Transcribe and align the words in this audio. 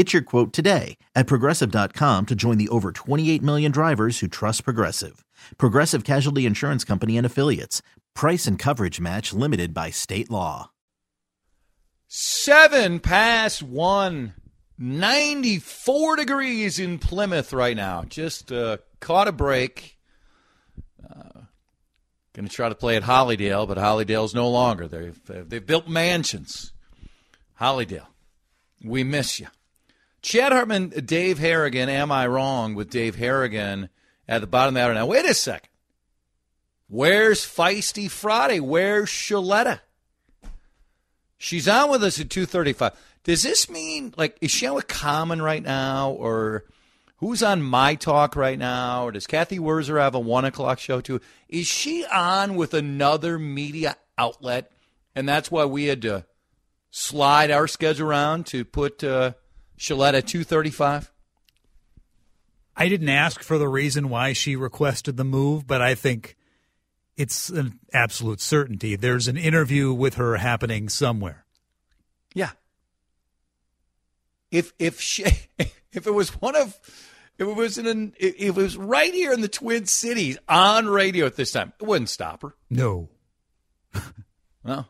Get 0.00 0.14
your 0.14 0.22
quote 0.22 0.54
today 0.54 0.96
at 1.14 1.26
progressive.com 1.26 2.24
to 2.24 2.34
join 2.34 2.56
the 2.56 2.70
over 2.70 2.90
28 2.90 3.42
million 3.42 3.70
drivers 3.70 4.20
who 4.20 4.28
trust 4.28 4.64
Progressive. 4.64 5.26
Progressive 5.58 6.04
Casualty 6.04 6.46
Insurance 6.46 6.84
Company 6.84 7.18
and 7.18 7.26
Affiliates. 7.26 7.82
Price 8.14 8.46
and 8.46 8.58
coverage 8.58 8.98
match 8.98 9.34
limited 9.34 9.74
by 9.74 9.90
state 9.90 10.30
law. 10.30 10.70
Seven 12.08 12.98
past 12.98 13.62
one. 13.62 14.32
94 14.78 16.16
degrees 16.16 16.78
in 16.78 16.98
Plymouth 16.98 17.52
right 17.52 17.76
now. 17.76 18.04
Just 18.04 18.50
uh, 18.50 18.78
caught 19.00 19.28
a 19.28 19.32
break. 19.32 19.98
Uh, 21.04 21.42
Going 22.32 22.48
to 22.48 22.54
try 22.54 22.70
to 22.70 22.74
play 22.74 22.96
at 22.96 23.02
Hollydale, 23.02 23.68
but 23.68 23.76
Hollydale's 23.76 24.34
no 24.34 24.48
longer. 24.48 24.88
They've, 24.88 25.20
they've 25.26 25.66
built 25.66 25.88
mansions. 25.88 26.72
Hollydale, 27.60 28.06
we 28.82 29.04
miss 29.04 29.38
you. 29.38 29.48
Chad 30.22 30.52
Hartman, 30.52 30.90
Dave 30.90 31.38
Harrigan, 31.38 31.88
am 31.88 32.12
I 32.12 32.26
wrong 32.26 32.74
with 32.74 32.90
Dave 32.90 33.16
Harrigan 33.16 33.88
at 34.28 34.40
the 34.40 34.46
bottom 34.46 34.76
of 34.76 34.80
the 34.80 34.86
hour? 34.86 34.94
Now, 34.94 35.06
wait 35.06 35.24
a 35.24 35.34
second. 35.34 35.70
Where's 36.88 37.40
Feisty 37.40 38.10
Friday? 38.10 38.60
Where's 38.60 39.08
Shaletta? 39.08 39.80
She's 41.38 41.68
on 41.68 41.90
with 41.90 42.04
us 42.04 42.20
at 42.20 42.28
235. 42.28 42.92
Does 43.24 43.42
this 43.42 43.70
mean, 43.70 44.12
like, 44.16 44.36
is 44.40 44.50
she 44.50 44.66
on 44.66 44.74
with 44.74 44.88
Common 44.88 45.40
right 45.40 45.62
now? 45.62 46.10
Or 46.10 46.64
who's 47.16 47.42
on 47.42 47.62
My 47.62 47.94
Talk 47.94 48.36
right 48.36 48.58
now? 48.58 49.06
Or 49.06 49.12
does 49.12 49.26
Cathy 49.26 49.58
Wurzer 49.58 50.00
have 50.00 50.14
a 50.14 50.20
1 50.20 50.44
o'clock 50.44 50.78
show 50.78 51.00
too? 51.00 51.20
Is 51.48 51.66
she 51.66 52.04
on 52.04 52.56
with 52.56 52.74
another 52.74 53.38
media 53.38 53.96
outlet? 54.18 54.70
And 55.14 55.28
that's 55.28 55.50
why 55.50 55.64
we 55.64 55.84
had 55.84 56.02
to 56.02 56.26
slide 56.90 57.50
our 57.50 57.68
schedule 57.68 58.08
around 58.08 58.46
to 58.46 58.64
put 58.64 59.02
uh, 59.04 59.32
Shalette 59.80 60.14
at 60.14 60.26
235? 60.26 61.10
I 62.76 62.88
didn't 62.88 63.08
ask 63.08 63.42
for 63.42 63.56
the 63.56 63.66
reason 63.66 64.10
why 64.10 64.34
she 64.34 64.54
requested 64.54 65.16
the 65.16 65.24
move, 65.24 65.66
but 65.66 65.80
I 65.80 65.94
think 65.94 66.36
it's 67.16 67.48
an 67.48 67.80
absolute 67.92 68.42
certainty. 68.42 68.94
There's 68.94 69.26
an 69.26 69.38
interview 69.38 69.92
with 69.92 70.14
her 70.14 70.36
happening 70.36 70.90
somewhere. 70.90 71.46
Yeah. 72.34 72.50
If 74.50 74.74
if 74.78 75.00
she 75.00 75.24
if 75.58 76.06
it 76.06 76.14
was 76.14 76.28
one 76.40 76.56
of 76.56 76.78
if 77.38 77.48
it 77.48 77.56
was 77.56 77.78
in 77.78 77.86
an, 77.86 78.12
if 78.18 78.38
it 78.38 78.54
was 78.54 78.76
right 78.76 79.14
here 79.14 79.32
in 79.32 79.40
the 79.40 79.48
Twin 79.48 79.86
Cities 79.86 80.36
on 80.46 80.88
radio 80.88 81.24
at 81.24 81.36
this 81.36 81.52
time, 81.52 81.72
it 81.80 81.86
wouldn't 81.86 82.10
stop 82.10 82.42
her. 82.42 82.54
No. 82.68 83.08
no. 84.64 84.84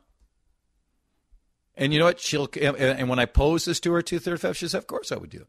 And 1.80 1.94
you 1.94 1.98
know 1.98 2.04
what? 2.04 2.20
She'll 2.20 2.46
and 2.60 3.08
when 3.08 3.18
I 3.18 3.24
pose 3.24 3.64
this 3.64 3.80
to 3.80 3.92
her 3.92 4.02
two 4.02 4.18
thirty 4.18 4.36
five, 4.36 4.54
she 4.54 4.66
says, 4.66 4.74
"Of 4.74 4.86
course 4.86 5.10
I 5.10 5.16
would 5.16 5.30
do 5.30 5.38
it." 5.38 5.46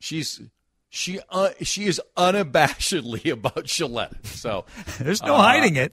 She's 0.00 0.40
she 0.88 1.20
uh, 1.28 1.50
she 1.60 1.84
is 1.84 2.00
unabashedly 2.16 3.30
about 3.32 3.66
Shalette. 3.66 4.24
So 4.24 4.64
there's 4.98 5.22
no 5.22 5.34
uh, 5.34 5.42
hiding 5.42 5.76
it. 5.76 5.92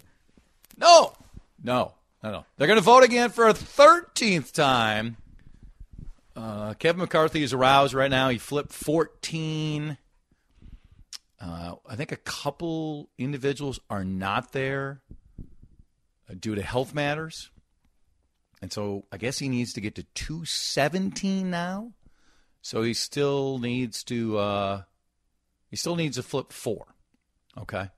No, 0.78 1.13
no, 1.62 1.94
no, 2.23 2.31
no. 2.31 2.45
They're 2.57 2.67
going 2.67 2.79
to 2.79 2.84
vote 2.84 3.03
again 3.03 3.29
for 3.29 3.50
a 3.50 3.53
thirteenth 3.53 4.53
time. 4.53 5.18
Uh, 6.33 6.73
Kevin 6.75 7.01
McCarthy 7.01 7.44
is 7.44 7.51
aroused 7.51 7.94
right 7.94 8.09
now. 8.09 8.29
He 8.29 8.38
flipped 8.38 8.72
fourteen. 8.72 9.97
Uh, 11.41 11.75
I 11.89 11.97
think 11.97 12.13
a 12.13 12.18
couple 12.18 13.09
individuals 13.18 13.81
are 13.89 14.06
not 14.06 14.53
there 14.53 15.01
due 16.40 16.56
to 16.56 16.62
health 16.62 16.94
matters. 16.94 17.50
And 18.62 18.72
so 18.72 19.06
I 19.12 19.18
guess 19.18 19.40
he 19.40 19.50
needs 19.50 19.74
to 19.74 19.81
get 19.81 19.96
to 19.96 20.03
217 20.03 21.50
now. 21.50 21.94
So 22.62 22.84
he 22.84 22.94
still 22.94 23.58
needs 23.58 24.03
to 24.06 24.38
uh, 24.38 24.81
he 25.69 25.75
still 25.75 25.96
needs 25.96 26.18
to 26.18 26.24
flip 26.24 26.53
four. 26.53 26.86
Okay. 27.58 27.90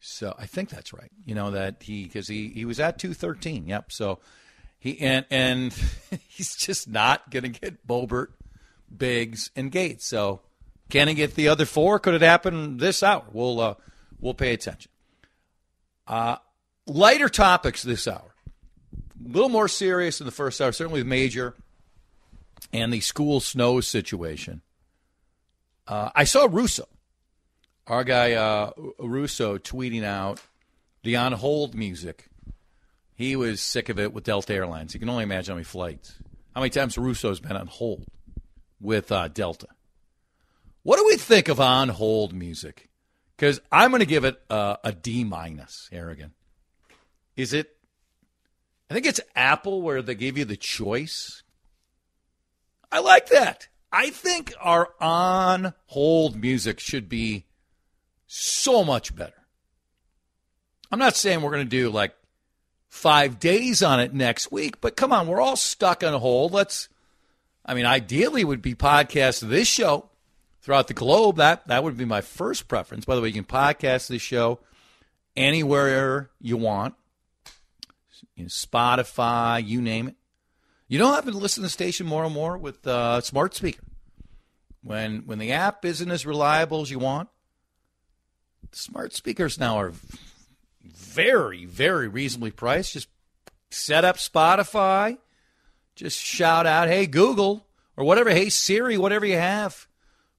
So 0.00 0.34
I 0.38 0.46
think 0.46 0.70
that's 0.70 0.92
right. 0.92 1.10
You 1.24 1.34
know 1.34 1.52
that 1.52 1.82
he 1.82 2.04
because 2.04 2.26
he 2.26 2.48
he 2.48 2.64
was 2.64 2.80
at 2.80 2.98
213. 2.98 3.68
Yep. 3.68 3.92
So 3.92 4.18
he 4.78 4.98
and 5.00 5.26
and 5.30 5.72
he's 6.28 6.56
just 6.56 6.88
not 6.88 7.30
going 7.30 7.44
to 7.44 7.48
get 7.50 7.86
Boebert, 7.86 8.28
Biggs, 8.94 9.50
and 9.54 9.70
Gaetz. 9.70 10.02
So 10.02 10.40
can 10.88 11.06
he 11.06 11.14
get 11.14 11.34
the 11.34 11.48
other 11.48 11.66
four? 11.66 12.00
Could 12.00 12.14
it 12.14 12.22
happen 12.22 12.78
this 12.78 13.02
hour? 13.02 13.24
We'll 13.32 13.60
uh, 13.60 13.74
we'll 14.18 14.34
pay 14.34 14.52
attention. 14.52 14.90
Uh, 16.06 16.36
lighter 16.90 17.28
topics 17.28 17.82
this 17.82 18.08
hour. 18.08 18.34
A 18.94 19.28
little 19.28 19.48
more 19.48 19.68
serious 19.68 20.20
in 20.20 20.26
the 20.26 20.32
first 20.32 20.60
hour, 20.60 20.72
certainly 20.72 21.00
with 21.00 21.06
Major 21.06 21.54
and 22.72 22.92
the 22.92 23.00
school 23.00 23.40
snow 23.40 23.80
situation. 23.80 24.62
Uh, 25.86 26.10
I 26.14 26.24
saw 26.24 26.48
Russo, 26.50 26.86
our 27.86 28.04
guy 28.04 28.32
uh, 28.32 28.72
Russo, 28.98 29.58
tweeting 29.58 30.04
out 30.04 30.40
the 31.02 31.16
on 31.16 31.32
hold 31.32 31.74
music. 31.74 32.28
He 33.14 33.36
was 33.36 33.60
sick 33.60 33.88
of 33.88 33.98
it 33.98 34.12
with 34.12 34.24
Delta 34.24 34.54
Airlines. 34.54 34.94
You 34.94 35.00
can 35.00 35.08
only 35.08 35.24
imagine 35.24 35.52
how 35.52 35.56
many 35.56 35.64
flights, 35.64 36.14
how 36.54 36.60
many 36.60 36.70
times 36.70 36.96
Russo's 36.96 37.40
been 37.40 37.56
on 37.56 37.66
hold 37.66 38.06
with 38.80 39.12
uh, 39.12 39.28
Delta. 39.28 39.68
What 40.82 40.96
do 40.96 41.04
we 41.06 41.16
think 41.16 41.48
of 41.48 41.60
on 41.60 41.90
hold 41.90 42.32
music? 42.32 42.88
Because 43.36 43.60
I'm 43.70 43.90
going 43.90 44.00
to 44.00 44.06
give 44.06 44.24
it 44.24 44.40
a 44.48 44.94
D 45.02 45.24
minus, 45.24 45.88
Harrigan. 45.92 46.32
Is 47.40 47.54
it? 47.54 47.74
I 48.90 48.94
think 48.94 49.06
it's 49.06 49.20
Apple 49.34 49.80
where 49.80 50.02
they 50.02 50.14
give 50.14 50.36
you 50.36 50.44
the 50.44 50.58
choice. 50.58 51.42
I 52.92 52.98
like 52.98 53.28
that. 53.28 53.68
I 53.90 54.10
think 54.10 54.52
our 54.60 54.90
on 55.00 55.72
hold 55.86 56.36
music 56.36 56.80
should 56.80 57.08
be 57.08 57.46
so 58.26 58.84
much 58.84 59.16
better. 59.16 59.46
I'm 60.92 60.98
not 60.98 61.16
saying 61.16 61.40
we're 61.40 61.52
going 61.52 61.64
to 61.64 61.70
do 61.70 61.88
like 61.88 62.14
five 62.88 63.40
days 63.40 63.82
on 63.82 64.00
it 64.00 64.12
next 64.12 64.52
week, 64.52 64.80
but 64.82 64.96
come 64.96 65.12
on, 65.12 65.26
we're 65.26 65.40
all 65.40 65.56
stuck 65.56 66.04
on 66.04 66.12
hold. 66.20 66.52
Let's, 66.52 66.88
I 67.64 67.72
mean, 67.74 67.86
ideally 67.86 68.44
would 68.44 68.60
be 68.60 68.74
podcast 68.74 69.40
this 69.40 69.68
show 69.68 70.10
throughout 70.60 70.88
the 70.88 70.94
globe. 70.94 71.36
That 71.36 71.66
that 71.68 71.84
would 71.84 71.96
be 71.96 72.04
my 72.04 72.20
first 72.20 72.68
preference. 72.68 73.06
By 73.06 73.14
the 73.14 73.22
way, 73.22 73.28
you 73.28 73.34
can 73.34 73.44
podcast 73.44 74.08
this 74.08 74.20
show 74.20 74.58
anywhere 75.36 76.30
you 76.40 76.56
want 76.56 76.94
you 78.36 78.44
know, 78.44 78.48
Spotify, 78.48 79.66
you 79.66 79.80
name 79.80 80.08
it. 80.08 80.16
You 80.88 80.98
don't 80.98 81.14
have 81.14 81.24
to 81.24 81.30
listen 81.30 81.62
to 81.62 81.66
the 81.66 81.70
station 81.70 82.06
more 82.06 82.24
and 82.24 82.34
more 82.34 82.58
with 82.58 82.86
uh, 82.86 83.20
smart 83.20 83.54
speaker. 83.54 83.82
When 84.82 85.20
when 85.26 85.38
the 85.38 85.52
app 85.52 85.84
isn't 85.84 86.10
as 86.10 86.26
reliable 86.26 86.80
as 86.80 86.90
you 86.90 86.98
want, 86.98 87.28
smart 88.72 89.12
speakers 89.12 89.58
now 89.58 89.76
are 89.76 89.92
very 90.82 91.66
very 91.66 92.08
reasonably 92.08 92.50
priced. 92.50 92.94
Just 92.94 93.08
set 93.70 94.04
up 94.04 94.16
Spotify, 94.16 95.18
just 95.94 96.18
shout 96.18 96.66
out, 96.66 96.88
"Hey 96.88 97.06
Google" 97.06 97.66
or 97.96 98.04
whatever, 98.04 98.30
"Hey 98.30 98.48
Siri," 98.48 98.96
whatever 98.96 99.26
you 99.26 99.36
have. 99.36 99.86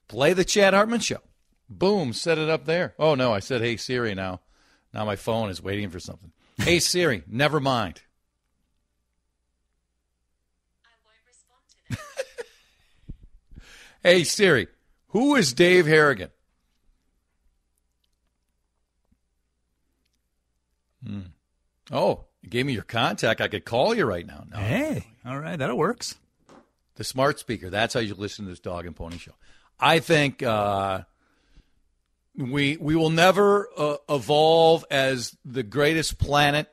Play 0.07 0.33
the 0.33 0.43
Chad 0.43 0.73
Hartman 0.73 0.99
show. 0.99 1.21
Boom, 1.69 2.11
set 2.11 2.37
it 2.37 2.49
up 2.49 2.65
there. 2.65 2.93
Oh 2.99 3.15
no, 3.15 3.31
I 3.31 3.39
said, 3.39 3.61
"Hey 3.61 3.77
Siri" 3.77 4.15
now. 4.15 4.41
Now 4.93 5.05
my 5.05 5.15
phone 5.15 5.49
is 5.49 5.61
waiting 5.61 5.89
for 5.89 5.99
something. 5.99 6.33
Hey 6.61 6.79
Siri, 6.79 7.23
never 7.27 7.59
mind. 7.59 8.01
hey 14.03 14.23
Siri, 14.23 14.67
who 15.07 15.35
is 15.35 15.53
Dave 15.53 15.87
Harrigan? 15.87 16.29
Hmm. 21.03 21.21
Oh, 21.91 22.25
you 22.43 22.49
gave 22.49 22.67
me 22.67 22.73
your 22.73 22.83
contact. 22.83 23.41
I 23.41 23.47
could 23.47 23.65
call 23.65 23.95
you 23.95 24.05
right 24.05 24.27
now. 24.27 24.45
No. 24.51 24.57
Hey, 24.57 25.07
all 25.25 25.39
right, 25.39 25.57
that 25.57 25.75
works. 25.75 26.15
The 26.95 27.03
smart 27.03 27.39
speaker. 27.39 27.71
That's 27.71 27.95
how 27.95 28.01
you 28.01 28.13
listen 28.13 28.45
to 28.45 28.51
this 28.51 28.59
dog 28.59 28.85
and 28.85 28.95
pony 28.95 29.17
show. 29.17 29.33
I 29.79 29.97
think 29.97 30.43
uh, 30.43 31.01
we 32.37 32.77
we 32.77 32.95
will 32.95 33.09
never 33.09 33.67
uh, 33.77 33.97
evolve 34.09 34.85
as 34.91 35.35
the 35.45 35.63
greatest 35.63 36.17
planet 36.17 36.67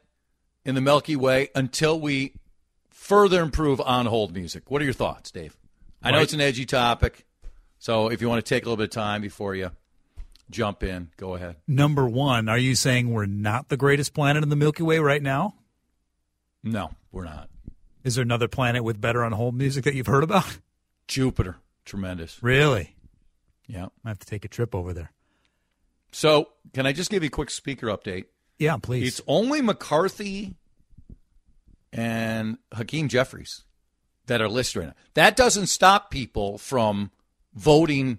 in 0.65 0.75
the 0.75 0.81
Milky 0.81 1.17
Way 1.17 1.49
until 1.55 1.99
we 2.01 2.35
further 2.91 3.43
improve 3.43 3.81
on 3.81 4.07
hold 4.07 4.35
music. 4.35 4.71
What 4.71 4.83
are 4.83 4.85
your 4.85 4.95
thoughts, 4.95 5.31
Dave? 5.31 5.57
I 6.03 6.11
know 6.11 6.19
Right. 6.19 6.23
it's 6.25 6.33
an 6.33 6.41
edgy 6.41 6.65
topic, 6.67 7.27
so 7.79 8.09
if 8.11 8.21
you 8.21 8.29
want 8.29 8.45
to 8.45 8.49
take 8.49 8.65
a 8.65 8.67
little 8.67 8.77
bit 8.77 8.85
of 8.85 8.91
time 8.91 9.21
before 9.23 9.55
you 9.55 9.71
jump 10.51 10.83
in, 10.83 11.11
go 11.17 11.35
ahead. 11.35 11.57
Number 11.67 12.07
one, 12.07 12.49
are 12.49 12.59
you 12.59 12.75
saying 12.75 13.11
we're 13.11 13.27
not 13.27 13.69
the 13.69 13.77
greatest 13.77 14.15
planet 14.15 14.43
in 14.43 14.49
the 14.49 14.57
Milky 14.57 14.83
Way 14.83 14.99
right 15.01 15.23
now? 15.23 15.55
No, 16.63 16.91
we're 17.13 17.25
not. 17.25 17.49
Is 18.05 18.15
there 18.15 18.23
another 18.23 18.49
planet 18.49 18.85
with 18.85 19.01
better 19.01 19.25
on 19.25 19.33
hold 19.33 19.55
music 19.55 19.85
that 19.85 19.95
you've 19.95 20.07
heard 20.07 20.23
about? 20.25 20.59
Jupiter, 21.09 21.57
tremendous. 21.85 22.39
Really? 22.43 22.95
Yeah. 23.67 23.87
I 24.05 24.09
have 24.09 24.19
to 24.21 24.27
take 24.27 24.45
a 24.45 24.49
trip 24.49 24.75
over 24.75 24.93
there. 24.93 25.11
So, 26.13 26.49
can 26.73 26.87
I 26.87 26.93
just 26.93 27.11
give 27.11 27.23
you 27.23 27.29
a 27.29 27.31
quick 27.31 27.51
speaker 27.51 27.87
update? 27.89 28.25
Yeah, 28.59 28.77
please. 28.79 29.07
It's 29.09 29.21
only 29.27 29.61
McCarthy 29.63 30.55
and 31.93 32.59
Hakeem 32.73 33.09
Jeffries 33.09 33.65
that 34.27 34.41
are 34.41 34.49
listed 34.49 34.81
right 34.81 34.87
now. 34.89 34.95
That 35.15 35.37
doesn't 35.37 35.67
stop 35.69 36.11
people 36.11 36.59
from 36.59 37.11
voting 37.55 38.19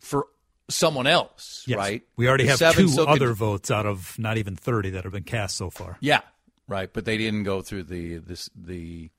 for 0.00 0.26
someone 0.68 1.06
else, 1.06 1.64
Yes. 1.66 1.76
right? 1.78 2.02
We 2.16 2.28
already 2.28 2.44
The 2.44 2.50
have 2.50 2.58
seven 2.58 2.88
two 2.88 3.02
other 3.02 3.32
votes 3.34 3.70
out 3.70 3.86
of 3.86 4.18
not 4.18 4.36
even 4.38 4.56
30 4.56 4.90
that 4.90 5.04
have 5.04 5.12
been 5.12 5.22
cast 5.22 5.56
so 5.56 5.70
far. 5.70 5.96
Yeah, 6.00 6.20
right. 6.66 6.92
But 6.92 7.04
they 7.04 7.18
didn't 7.18 7.44
go 7.44 7.62
through 7.62 7.84
the 7.84 8.16
this 8.18 8.48
the 8.54 9.10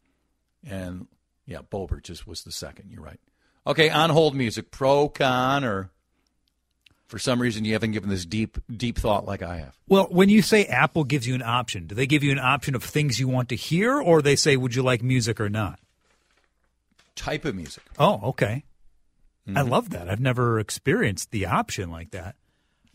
and 0.66 1.08
yeah, 1.46 1.60
Boebert 1.60 2.04
just 2.04 2.26
was 2.28 2.44
the 2.44 2.52
second. 2.52 2.90
You're 2.92 3.04
right. 3.04 3.20
Okay, 3.66 3.90
on 3.90 4.10
hold 4.10 4.36
music, 4.36 4.72
pro 4.72 5.10
con, 5.10 5.64
or 5.64 5.90
for 7.08 7.20
some 7.20 7.42
reason 7.42 7.64
you 7.66 7.74
haven't 7.74 7.92
given 7.92 8.10
this 8.10 8.26
deep 8.26 8.58
deep 8.76 8.98
thought 8.98 9.26
like 9.26 9.42
I 9.44 9.58
have. 9.58 9.78
Well, 9.88 10.08
when 10.10 10.30
you 10.30 10.42
say 10.42 10.66
Apple 10.66 11.04
gives 11.04 11.28
you 11.28 11.36
an 11.36 11.42
option, 11.44 11.88
do 11.88 11.96
they 11.96 12.08
give 12.08 12.24
you 12.24 12.32
an 12.32 12.40
option 12.40 12.76
of 12.76 12.84
things 12.84 13.20
you 13.20 13.28
want 13.28 13.50
to 13.50 13.56
hear, 13.56 14.00
or 14.02 14.22
they 14.22 14.36
say, 14.36 14.58
would 14.58 14.74
you 14.76 14.82
like 14.84 15.04
music 15.04 15.40
or 15.40 15.50
not? 15.50 15.80
Type 17.16 17.46
of 17.46 17.56
music. 17.56 17.84
Oh, 18.00 18.20
okay. 18.30 18.64
I 19.46 19.50
Mm-hmm. 19.52 19.70
love 19.70 19.90
that. 19.90 20.10
I've 20.10 20.22
never 20.22 20.58
experienced 20.60 21.32
the 21.32 21.46
option 21.48 21.92
like 21.92 22.12
that. 22.12 22.36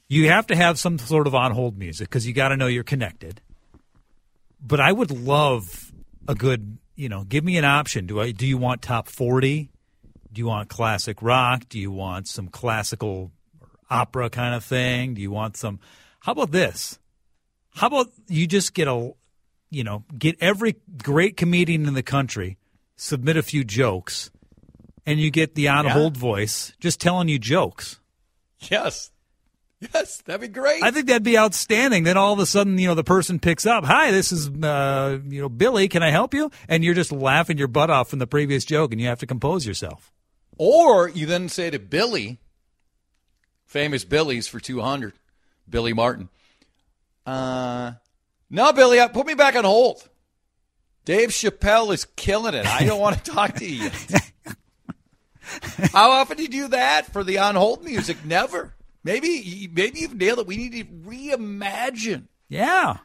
You 0.09 0.29
have 0.31 0.47
to 0.47 0.57
have 0.57 0.79
some 0.79 0.99
sort 0.99 1.27
of 1.27 1.35
on 1.35 1.53
hold 1.53 1.79
music 1.79 2.09
because 2.09 2.27
you 2.27 2.33
got 2.33 2.49
to 2.49 2.57
know 2.57 2.67
you're 2.67 2.83
connected. 2.85 3.43
But 4.61 4.81
I 4.81 4.91
would 4.91 5.11
love 5.11 5.93
a 6.27 6.35
good, 6.35 6.79
you 6.97 7.09
know, 7.11 7.25
give 7.25 7.45
me 7.45 7.59
an 7.59 7.67
option. 7.67 8.07
Do 8.07 8.19
I? 8.21 8.31
Do 8.33 8.47
you 8.47 8.57
want 8.57 8.81
top 8.81 9.09
forty? 9.09 9.69
Do 10.33 10.41
you 10.41 10.47
want 10.47 10.69
classic 10.71 11.21
rock? 11.23 11.69
Do 11.69 11.79
you 11.79 11.91
want 11.93 12.27
some 12.29 12.49
classical 12.49 13.31
opera 13.91 14.31
kind 14.31 14.55
of 14.55 14.65
thing? 14.65 15.15
Do 15.15 15.21
you 15.21 15.31
want 15.31 15.57
some? 15.57 15.81
How 16.21 16.33
about 16.33 16.51
this? 16.51 16.99
How 17.75 17.87
about 17.87 18.09
you 18.29 18.47
just 18.47 18.75
get 18.75 18.89
a, 18.89 19.13
you 19.71 19.85
know, 19.85 20.05
get 20.17 20.37
every 20.41 20.77
great 21.03 21.37
comedian 21.37 21.87
in 21.87 21.95
the 21.95 22.03
country, 22.03 22.59
submit 22.97 23.37
a 23.37 23.43
few 23.43 23.65
jokes, 23.65 24.31
and 25.07 25.21
you 25.21 25.31
get 25.31 25.55
the 25.55 25.69
on 25.69 25.87
hold 25.87 26.17
voice 26.17 26.73
just 26.81 27.01
telling 27.01 27.29
you 27.29 27.39
jokes. 27.39 28.01
Yes. 28.59 29.11
Yes, 29.95 30.23
that'd 30.23 30.41
be 30.41 30.49
great. 30.49 30.83
I 30.83 30.91
think 30.91 31.07
that'd 31.07 31.23
be 31.23 31.39
outstanding. 31.39 32.03
Then 32.03 32.17
all 32.17 32.33
of 32.33 32.41
a 32.41 32.47
sudden, 32.47 32.79
you 32.79 32.89
know, 32.89 32.97
the 32.97 33.05
person 33.05 33.39
picks 33.39 33.65
up, 33.65 33.85
"Hi, 33.85 34.11
this 34.11 34.33
is 34.33 34.49
uh, 34.49 35.21
you 35.29 35.41
know 35.41 35.49
Billy. 35.49 35.87
Can 35.87 36.03
I 36.03 36.11
help 36.11 36.35
you?" 36.35 36.51
And 36.69 36.83
you're 36.83 36.95
just 36.95 37.13
laughing 37.13 37.59
your 37.59 37.69
butt 37.69 37.89
off 37.89 38.11
from 38.11 38.19
the 38.19 38.27
previous 38.27 38.65
joke, 38.65 38.91
and 38.91 39.01
you 39.01 39.07
have 39.07 39.21
to 39.21 39.27
compose 39.27 39.67
yourself. 39.67 40.13
Or 40.57 41.09
you 41.09 41.27
then 41.27 41.49
say 41.49 41.71
to 41.71 41.79
Billy, 41.79 42.41
famous 43.69 44.05
Billy's 44.05 44.49
for 44.49 44.59
200, 44.59 45.13
Billy 45.71 45.93
Martin, 45.93 46.29
uh, 47.29 47.93
no, 48.51 48.73
Billy, 48.73 48.99
uh, 48.99 49.09
put 49.09 49.27
me 49.27 49.35
back 49.35 49.55
on 49.55 49.65
hold. 49.65 50.09
Dave 51.05 51.29
Chappelle 51.29 51.93
is 51.93 52.07
killing 52.17 52.55
it. 52.55 52.67
I 52.67 52.85
don't 52.85 53.01
want 53.01 53.23
to 53.23 53.31
talk 53.31 53.55
to 53.57 53.67
you. 53.67 53.91
How 55.93 56.11
often 56.13 56.39
do 56.39 56.43
you 56.43 56.49
do 56.49 56.69
that 56.69 57.13
for 57.13 57.23
the 57.23 57.39
on 57.39 57.55
hold 57.55 57.85
music? 57.85 58.25
Never. 58.25 58.75
Maybe, 59.05 59.69
maybe 59.73 60.01
you've 60.01 60.15
nailed 60.15 60.41
it. 60.41 60.47
We 60.47 60.57
need 60.57 60.73
to 60.73 60.85
reimagine 60.85 62.29
Yeah, 62.49 62.99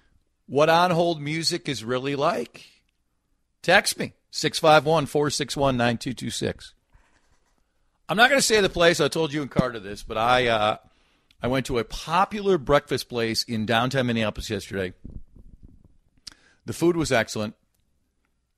what 0.48 0.70
on 0.70 0.92
hold 0.92 1.22
music 1.22 1.70
is 1.70 1.84
really 1.84 2.16
like. 2.16 2.66
Text 3.62 3.98
me 4.00 4.14
651 4.32 5.06
461 5.06 5.78
9226. 5.78 6.74
I'm 8.14 8.18
not 8.18 8.30
going 8.30 8.38
to 8.38 8.46
say 8.46 8.62
the 8.62 8.70
place. 8.70 9.00
I 9.00 9.08
told 9.08 9.34
you 9.34 9.42
and 9.42 9.50
Carter 9.50 9.80
this, 9.80 10.04
but 10.04 10.20
I 10.20 10.46
uh, 10.46 10.78
I 11.42 11.48
went 11.48 11.66
to 11.66 11.80
a 11.80 11.84
popular 11.84 12.60
breakfast 12.60 13.10
place 13.10 13.42
in 13.42 13.66
downtown 13.66 14.06
Minneapolis 14.06 14.52
yesterday. 14.52 14.94
The 16.64 16.74
food 16.74 16.96
was 16.96 17.12
excellent. 17.12 17.56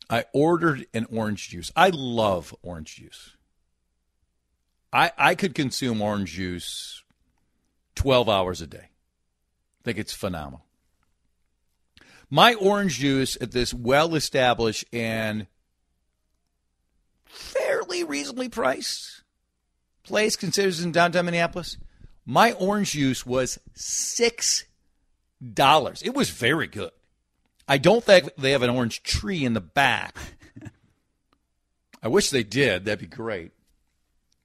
I 0.10 0.26
ordered 0.34 0.88
an 0.94 1.08
orange 1.10 1.48
juice. 1.48 1.72
I 1.74 1.90
love 1.94 2.54
orange 2.64 2.98
juice. 2.98 3.38
I 4.92 5.14
I 5.18 5.36
could 5.36 5.56
consume 5.56 6.02
orange 6.02 6.34
juice 6.34 7.06
12 7.96 8.28
hours 8.28 8.60
a 8.60 8.68
day. 8.68 8.90
I 8.90 9.84
think 9.86 9.98
it's 9.98 10.14
phenomenal. 10.14 10.66
My 12.30 12.56
orange 12.56 13.00
juice 13.00 13.38
at 13.40 13.54
this 13.54 13.74
well 13.74 14.16
established 14.16 14.84
and 14.92 15.48
fairly 17.24 18.04
reasonably 18.04 18.50
priced 18.50 19.22
place 20.06 20.36
considers 20.36 20.84
in 20.84 20.92
downtown 20.92 21.26
Minneapolis. 21.26 21.78
My 22.26 22.54
orange 22.54 22.92
juice 22.92 23.26
was 23.26 23.60
six 23.74 24.66
dollars. 25.54 26.02
It 26.02 26.16
was 26.16 26.30
very 26.30 26.68
good. 26.68 26.92
I 27.68 27.78
don't 27.78 28.04
think 28.04 28.30
they 28.38 28.52
have 28.52 28.62
an 28.62 28.70
orange 28.70 29.04
tree 29.04 29.44
in 29.44 29.54
the 29.54 29.62
back. 29.62 30.16
I 32.04 32.08
wish 32.08 32.30
they 32.30 32.44
did. 32.44 32.86
That'd 32.86 33.00
be 33.00 33.08
great. 33.08 33.52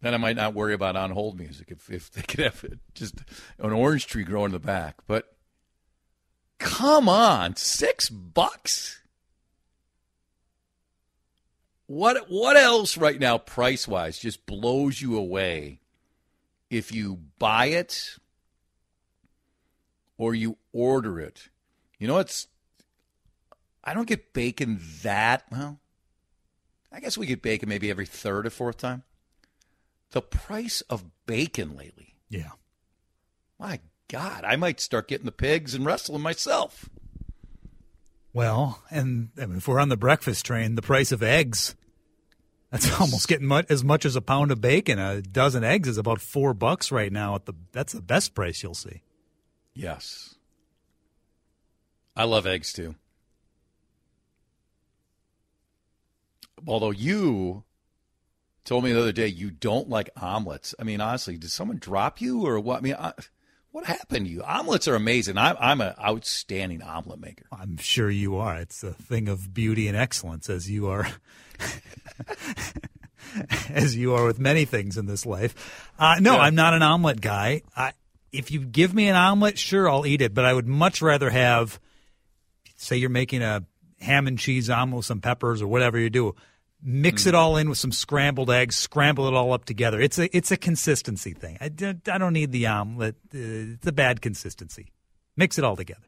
Then 0.00 0.14
I 0.14 0.16
might 0.16 0.36
not 0.36 0.54
worry 0.54 0.72
about 0.72 0.96
on 0.96 1.10
hold 1.10 1.38
music 1.38 1.70
if, 1.70 1.90
if 1.90 2.10
they 2.10 2.22
could 2.22 2.40
have 2.40 2.64
just 2.94 3.16
an 3.58 3.72
orange 3.72 4.06
tree 4.06 4.24
growing 4.24 4.46
in 4.46 4.52
the 4.52 4.58
back. 4.58 4.96
But 5.06 5.36
come 6.58 7.08
on, 7.08 7.56
six 7.56 8.08
bucks. 8.08 8.99
What 11.90 12.30
what 12.30 12.56
else 12.56 12.96
right 12.96 13.18
now, 13.18 13.36
price 13.36 13.88
wise, 13.88 14.16
just 14.16 14.46
blows 14.46 15.00
you 15.00 15.16
away 15.16 15.80
if 16.70 16.92
you 16.92 17.18
buy 17.40 17.66
it 17.66 18.16
or 20.16 20.32
you 20.32 20.56
order 20.72 21.18
it? 21.18 21.48
You 21.98 22.06
know, 22.06 22.18
it's 22.18 22.46
I 23.82 23.92
don't 23.92 24.06
get 24.06 24.32
bacon 24.32 24.80
that 25.02 25.42
well. 25.50 25.80
I 26.92 27.00
guess 27.00 27.18
we 27.18 27.26
get 27.26 27.42
bacon 27.42 27.68
maybe 27.68 27.90
every 27.90 28.06
third 28.06 28.46
or 28.46 28.50
fourth 28.50 28.76
time. 28.76 29.02
The 30.12 30.22
price 30.22 30.82
of 30.82 31.04
bacon 31.26 31.76
lately. 31.76 32.14
yeah. 32.28 32.50
My 33.58 33.80
God, 34.06 34.44
I 34.44 34.54
might 34.54 34.78
start 34.78 35.08
getting 35.08 35.26
the 35.26 35.32
pigs 35.32 35.74
and 35.74 35.84
wrestling 35.84 36.22
myself. 36.22 36.88
Well, 38.32 38.80
and 38.92 39.30
I 39.36 39.46
mean, 39.46 39.56
if 39.56 39.66
we're 39.66 39.80
on 39.80 39.88
the 39.88 39.96
breakfast 39.96 40.46
train, 40.46 40.76
the 40.76 40.82
price 40.82 41.10
of 41.10 41.20
eggs. 41.20 41.74
That's 42.70 42.90
almost 43.00 43.28
getting 43.28 43.46
mu- 43.46 43.62
as 43.68 43.82
much 43.84 44.04
as 44.04 44.16
a 44.16 44.20
pound 44.20 44.50
of 44.50 44.60
bacon. 44.60 44.98
A 44.98 45.22
dozen 45.22 45.64
eggs 45.64 45.88
is 45.88 45.98
about 45.98 46.20
four 46.20 46.54
bucks 46.54 46.92
right 46.92 47.12
now. 47.12 47.34
At 47.34 47.46
the 47.46 47.54
that's 47.72 47.92
the 47.92 48.02
best 48.02 48.34
price 48.34 48.62
you'll 48.62 48.74
see. 48.74 49.02
Yes. 49.74 50.36
I 52.16 52.24
love 52.24 52.46
eggs 52.46 52.72
too. 52.72 52.96
Although 56.66 56.90
you 56.90 57.64
told 58.64 58.84
me 58.84 58.92
the 58.92 59.00
other 59.00 59.12
day 59.12 59.26
you 59.26 59.50
don't 59.50 59.88
like 59.88 60.10
omelets. 60.16 60.74
I 60.78 60.84
mean, 60.84 61.00
honestly, 61.00 61.36
did 61.36 61.50
someone 61.50 61.78
drop 61.78 62.20
you 62.20 62.46
or 62.46 62.60
what? 62.60 62.78
I 62.78 62.80
mean, 62.82 62.96
I, 62.98 63.12
what 63.72 63.84
happened 63.84 64.26
to 64.26 64.32
you? 64.32 64.42
Omelets 64.42 64.88
are 64.88 64.94
amazing. 64.94 65.38
I'm 65.38 65.56
I'm 65.60 65.80
an 65.80 65.94
outstanding 66.02 66.82
omelet 66.82 67.20
maker. 67.20 67.44
I'm 67.52 67.76
sure 67.76 68.10
you 68.10 68.36
are. 68.36 68.56
It's 68.56 68.82
a 68.82 68.92
thing 68.92 69.28
of 69.28 69.52
beauty 69.54 69.86
and 69.88 69.96
excellence, 69.96 70.50
as 70.50 70.68
you 70.70 70.88
are, 70.88 71.08
as 73.68 73.96
you 73.96 74.14
are 74.14 74.24
with 74.24 74.38
many 74.38 74.64
things 74.64 74.96
in 74.96 75.06
this 75.06 75.24
life. 75.24 75.88
Uh, 75.98 76.16
no, 76.20 76.34
Yeah. 76.34 76.40
I'm 76.42 76.54
not 76.54 76.74
an 76.74 76.82
omelet 76.82 77.20
guy. 77.20 77.62
I, 77.76 77.92
if 78.32 78.50
you 78.50 78.60
give 78.60 78.94
me 78.94 79.08
an 79.08 79.16
omelet, 79.16 79.58
sure, 79.58 79.88
I'll 79.88 80.06
eat 80.06 80.22
it. 80.22 80.34
But 80.34 80.44
I 80.44 80.52
would 80.52 80.66
much 80.66 81.02
rather 81.02 81.30
have, 81.30 81.78
say, 82.76 82.96
you're 82.96 83.10
making 83.10 83.42
a 83.42 83.64
ham 84.00 84.26
and 84.26 84.38
cheese 84.38 84.70
omelet 84.70 84.98
with 84.98 85.06
some 85.06 85.20
peppers 85.20 85.62
or 85.62 85.68
whatever 85.68 85.98
you 85.98 86.10
do. 86.10 86.34
Mix 86.82 87.26
it 87.26 87.34
all 87.34 87.56
in 87.56 87.68
with 87.68 87.76
some 87.78 87.92
scrambled 87.92 88.50
eggs, 88.50 88.76
scramble 88.76 89.26
it 89.26 89.34
all 89.34 89.52
up 89.52 89.66
together. 89.66 90.00
It's 90.00 90.18
a 90.18 90.34
it's 90.34 90.50
a 90.50 90.56
consistency 90.56 91.34
thing. 91.34 91.58
I 91.60 91.68
don't, 91.68 92.08
I 92.08 92.16
don't 92.16 92.32
need 92.32 92.52
the 92.52 92.66
omelet. 92.66 93.16
Uh, 93.34 93.74
it's 93.74 93.86
a 93.86 93.92
bad 93.92 94.22
consistency. 94.22 94.92
Mix 95.36 95.58
it 95.58 95.64
all 95.64 95.76
together. 95.76 96.06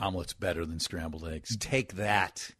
Omelet's 0.00 0.34
better 0.34 0.64
than 0.64 0.78
scrambled 0.78 1.26
eggs. 1.26 1.56
Take 1.56 1.94
that. 1.94 2.52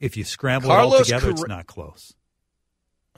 If 0.00 0.16
you 0.16 0.24
scramble 0.24 0.70
it 0.70 0.74
all 0.74 0.90
Carlos 0.90 1.06
together, 1.06 1.30
it's 1.30 1.46
not 1.46 1.66
close. 1.66 2.12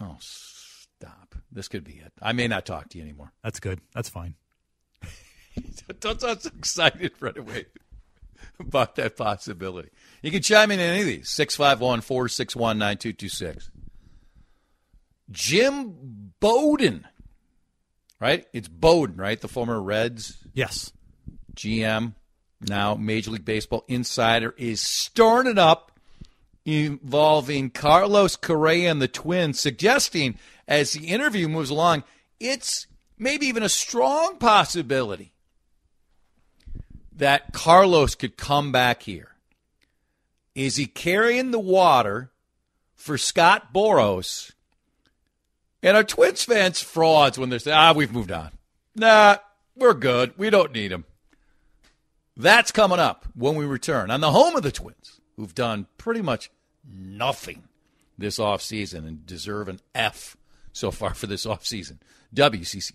Oh, 0.00 0.16
stop. 0.20 1.34
This 1.50 1.66
could 1.66 1.82
be 1.82 1.94
it. 1.94 2.12
I 2.22 2.32
may 2.32 2.46
not 2.46 2.66
talk 2.66 2.90
to 2.90 2.98
you 2.98 3.04
anymore. 3.04 3.32
That's 3.42 3.58
good. 3.58 3.80
That's 3.94 4.08
fine. 4.08 4.34
Don't 6.00 6.20
sound 6.20 6.42
so 6.42 6.50
excited 6.56 7.12
right 7.20 7.36
away 7.36 7.66
about 8.60 8.96
that 8.96 9.16
possibility. 9.16 9.90
You 10.22 10.30
can 10.30 10.42
chime 10.42 10.70
in 10.70 10.80
any 10.80 11.00
of 11.00 11.06
these 11.06 11.28
651 11.28 12.00
461 12.00 12.78
9226. 12.78 13.70
Jim 15.30 16.32
Bowden, 16.40 17.06
right? 18.20 18.46
It's 18.52 18.68
Bowden, 18.68 19.16
right? 19.16 19.40
The 19.40 19.48
former 19.48 19.80
Reds 19.80 20.38
Yes. 20.54 20.92
GM, 21.54 22.14
now 22.60 22.94
Major 22.94 23.32
League 23.32 23.44
Baseball 23.44 23.84
insider, 23.88 24.54
is 24.56 24.80
stirring 24.80 25.48
it 25.48 25.58
up 25.58 25.92
involving 26.64 27.70
Carlos 27.70 28.36
Correa 28.36 28.90
and 28.90 29.00
the 29.00 29.08
Twins, 29.08 29.58
suggesting 29.58 30.38
as 30.66 30.92
the 30.92 31.06
interview 31.06 31.48
moves 31.48 31.70
along, 31.70 32.04
it's 32.38 32.86
maybe 33.18 33.46
even 33.46 33.62
a 33.62 33.68
strong 33.68 34.36
possibility 34.36 35.32
that 37.18 37.52
Carlos 37.52 38.14
could 38.14 38.36
come 38.36 38.72
back 38.72 39.02
here. 39.02 39.32
Is 40.54 40.76
he 40.76 40.86
carrying 40.86 41.50
the 41.50 41.58
water 41.58 42.30
for 42.94 43.18
Scott 43.18 43.72
Boras? 43.72 44.52
And 45.82 45.96
are 45.96 46.04
Twins 46.04 46.42
fans 46.44 46.80
frauds 46.80 47.38
when 47.38 47.50
they 47.50 47.58
say, 47.58 47.70
ah, 47.70 47.92
we've 47.92 48.12
moved 48.12 48.32
on? 48.32 48.50
Nah, 48.96 49.36
we're 49.76 49.94
good. 49.94 50.32
We 50.36 50.50
don't 50.50 50.72
need 50.72 50.90
him. 50.90 51.04
That's 52.36 52.72
coming 52.72 52.98
up 52.98 53.26
when 53.34 53.56
we 53.56 53.64
return 53.64 54.10
on 54.10 54.20
the 54.20 54.30
home 54.30 54.56
of 54.56 54.62
the 54.62 54.72
Twins, 54.72 55.20
who've 55.36 55.54
done 55.54 55.86
pretty 55.98 56.22
much 56.22 56.50
nothing 56.88 57.64
this 58.16 58.38
offseason 58.38 59.06
and 59.06 59.26
deserve 59.26 59.68
an 59.68 59.80
F 59.94 60.36
so 60.72 60.90
far 60.90 61.14
for 61.14 61.26
this 61.26 61.46
offseason. 61.46 61.98
WCCO. 62.34 62.94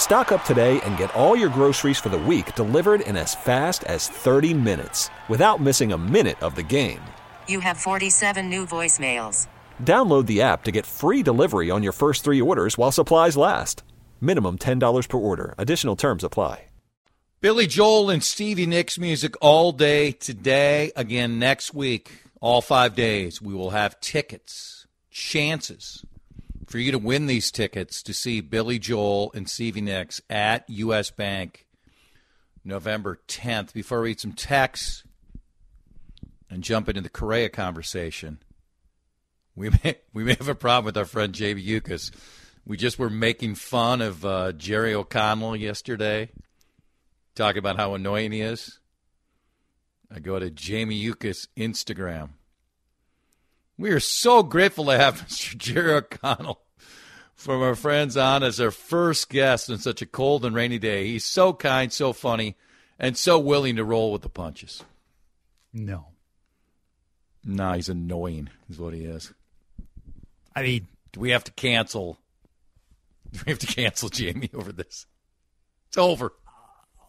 Stock 0.00 0.32
up 0.32 0.42
today 0.44 0.80
and 0.80 0.96
get 0.96 1.14
all 1.14 1.36
your 1.36 1.50
groceries 1.50 1.98
for 1.98 2.08
the 2.08 2.18
week 2.18 2.54
delivered 2.56 3.02
in 3.02 3.18
as 3.18 3.34
fast 3.34 3.84
as 3.84 4.08
30 4.08 4.54
minutes 4.54 5.10
without 5.28 5.60
missing 5.60 5.92
a 5.92 5.98
minute 5.98 6.42
of 6.42 6.54
the 6.54 6.62
game. 6.62 7.02
You 7.46 7.60
have 7.60 7.76
47 7.76 8.48
new 8.48 8.64
voicemails. 8.66 9.46
Download 9.84 10.24
the 10.24 10.40
app 10.40 10.64
to 10.64 10.72
get 10.72 10.86
free 10.86 11.22
delivery 11.22 11.70
on 11.70 11.82
your 11.82 11.92
first 11.92 12.24
three 12.24 12.40
orders 12.40 12.78
while 12.78 12.90
supplies 12.90 13.36
last. 13.36 13.84
Minimum 14.22 14.60
$10 14.60 15.06
per 15.06 15.18
order. 15.18 15.54
Additional 15.58 15.96
terms 15.96 16.24
apply. 16.24 16.64
Billy 17.42 17.66
Joel 17.66 18.08
and 18.08 18.24
Stevie 18.24 18.64
Nicks 18.64 18.98
music 18.98 19.34
all 19.42 19.70
day 19.70 20.12
today. 20.12 20.92
Again, 20.96 21.38
next 21.38 21.74
week, 21.74 22.24
all 22.40 22.62
five 22.62 22.94
days, 22.94 23.42
we 23.42 23.52
will 23.52 23.70
have 23.70 24.00
tickets, 24.00 24.86
chances 25.10 26.06
for 26.70 26.78
you 26.78 26.92
to 26.92 26.98
win 26.98 27.26
these 27.26 27.50
tickets 27.50 28.00
to 28.04 28.14
see 28.14 28.40
Billy 28.40 28.78
Joel 28.78 29.32
and 29.34 29.50
Stevie 29.50 29.80
Nicks 29.80 30.22
at 30.30 30.70
U.S. 30.70 31.10
Bank 31.10 31.66
November 32.64 33.18
10th. 33.26 33.72
Before 33.72 33.98
I 33.98 34.02
read 34.02 34.20
some 34.20 34.34
texts 34.34 35.02
and 36.48 36.62
jump 36.62 36.88
into 36.88 37.00
the 37.00 37.08
Correa 37.08 37.48
conversation, 37.48 38.38
we 39.56 39.70
may, 39.84 39.96
we 40.14 40.22
may 40.22 40.34
have 40.34 40.48
a 40.48 40.54
problem 40.54 40.84
with 40.84 40.96
our 40.96 41.04
friend 41.04 41.32
Jamie 41.32 41.60
Yuccas. 41.60 42.12
We 42.64 42.76
just 42.76 43.00
were 43.00 43.10
making 43.10 43.56
fun 43.56 44.00
of 44.00 44.24
uh, 44.24 44.52
Jerry 44.52 44.94
O'Connell 44.94 45.56
yesterday 45.56 46.30
talking 47.34 47.58
about 47.58 47.78
how 47.78 47.94
annoying 47.94 48.30
he 48.30 48.42
is. 48.42 48.78
I 50.08 50.20
go 50.20 50.38
to 50.38 50.50
Jamie 50.50 50.94
Yuccas 50.94 51.48
Instagram. 51.56 52.30
We 53.80 53.92
are 53.92 54.00
so 54.00 54.42
grateful 54.42 54.84
to 54.84 54.98
have 54.98 55.22
Mr. 55.26 55.56
Jerry 55.56 55.94
O'Connell 55.94 56.60
from 57.34 57.62
our 57.62 57.74
friends 57.74 58.14
on 58.14 58.42
as 58.42 58.60
our 58.60 58.70
first 58.70 59.30
guest 59.30 59.70
on 59.70 59.78
such 59.78 60.02
a 60.02 60.06
cold 60.06 60.44
and 60.44 60.54
rainy 60.54 60.78
day. 60.78 61.06
He's 61.06 61.24
so 61.24 61.54
kind, 61.54 61.90
so 61.90 62.12
funny, 62.12 62.58
and 62.98 63.16
so 63.16 63.38
willing 63.38 63.76
to 63.76 63.84
roll 63.84 64.12
with 64.12 64.20
the 64.20 64.28
punches. 64.28 64.84
No. 65.72 66.08
Nah, 67.42 67.72
he's 67.72 67.88
annoying, 67.88 68.50
is 68.68 68.78
what 68.78 68.92
he 68.92 69.06
is. 69.06 69.32
I 70.54 70.62
mean, 70.62 70.86
do 71.12 71.20
we 71.20 71.30
have 71.30 71.44
to 71.44 71.52
cancel? 71.52 72.18
Do 73.32 73.40
we 73.46 73.50
have 73.50 73.60
to 73.60 73.66
cancel 73.66 74.10
Jamie 74.10 74.50
over 74.52 74.72
this? 74.72 75.06
It's 75.88 75.96
over. 75.96 76.34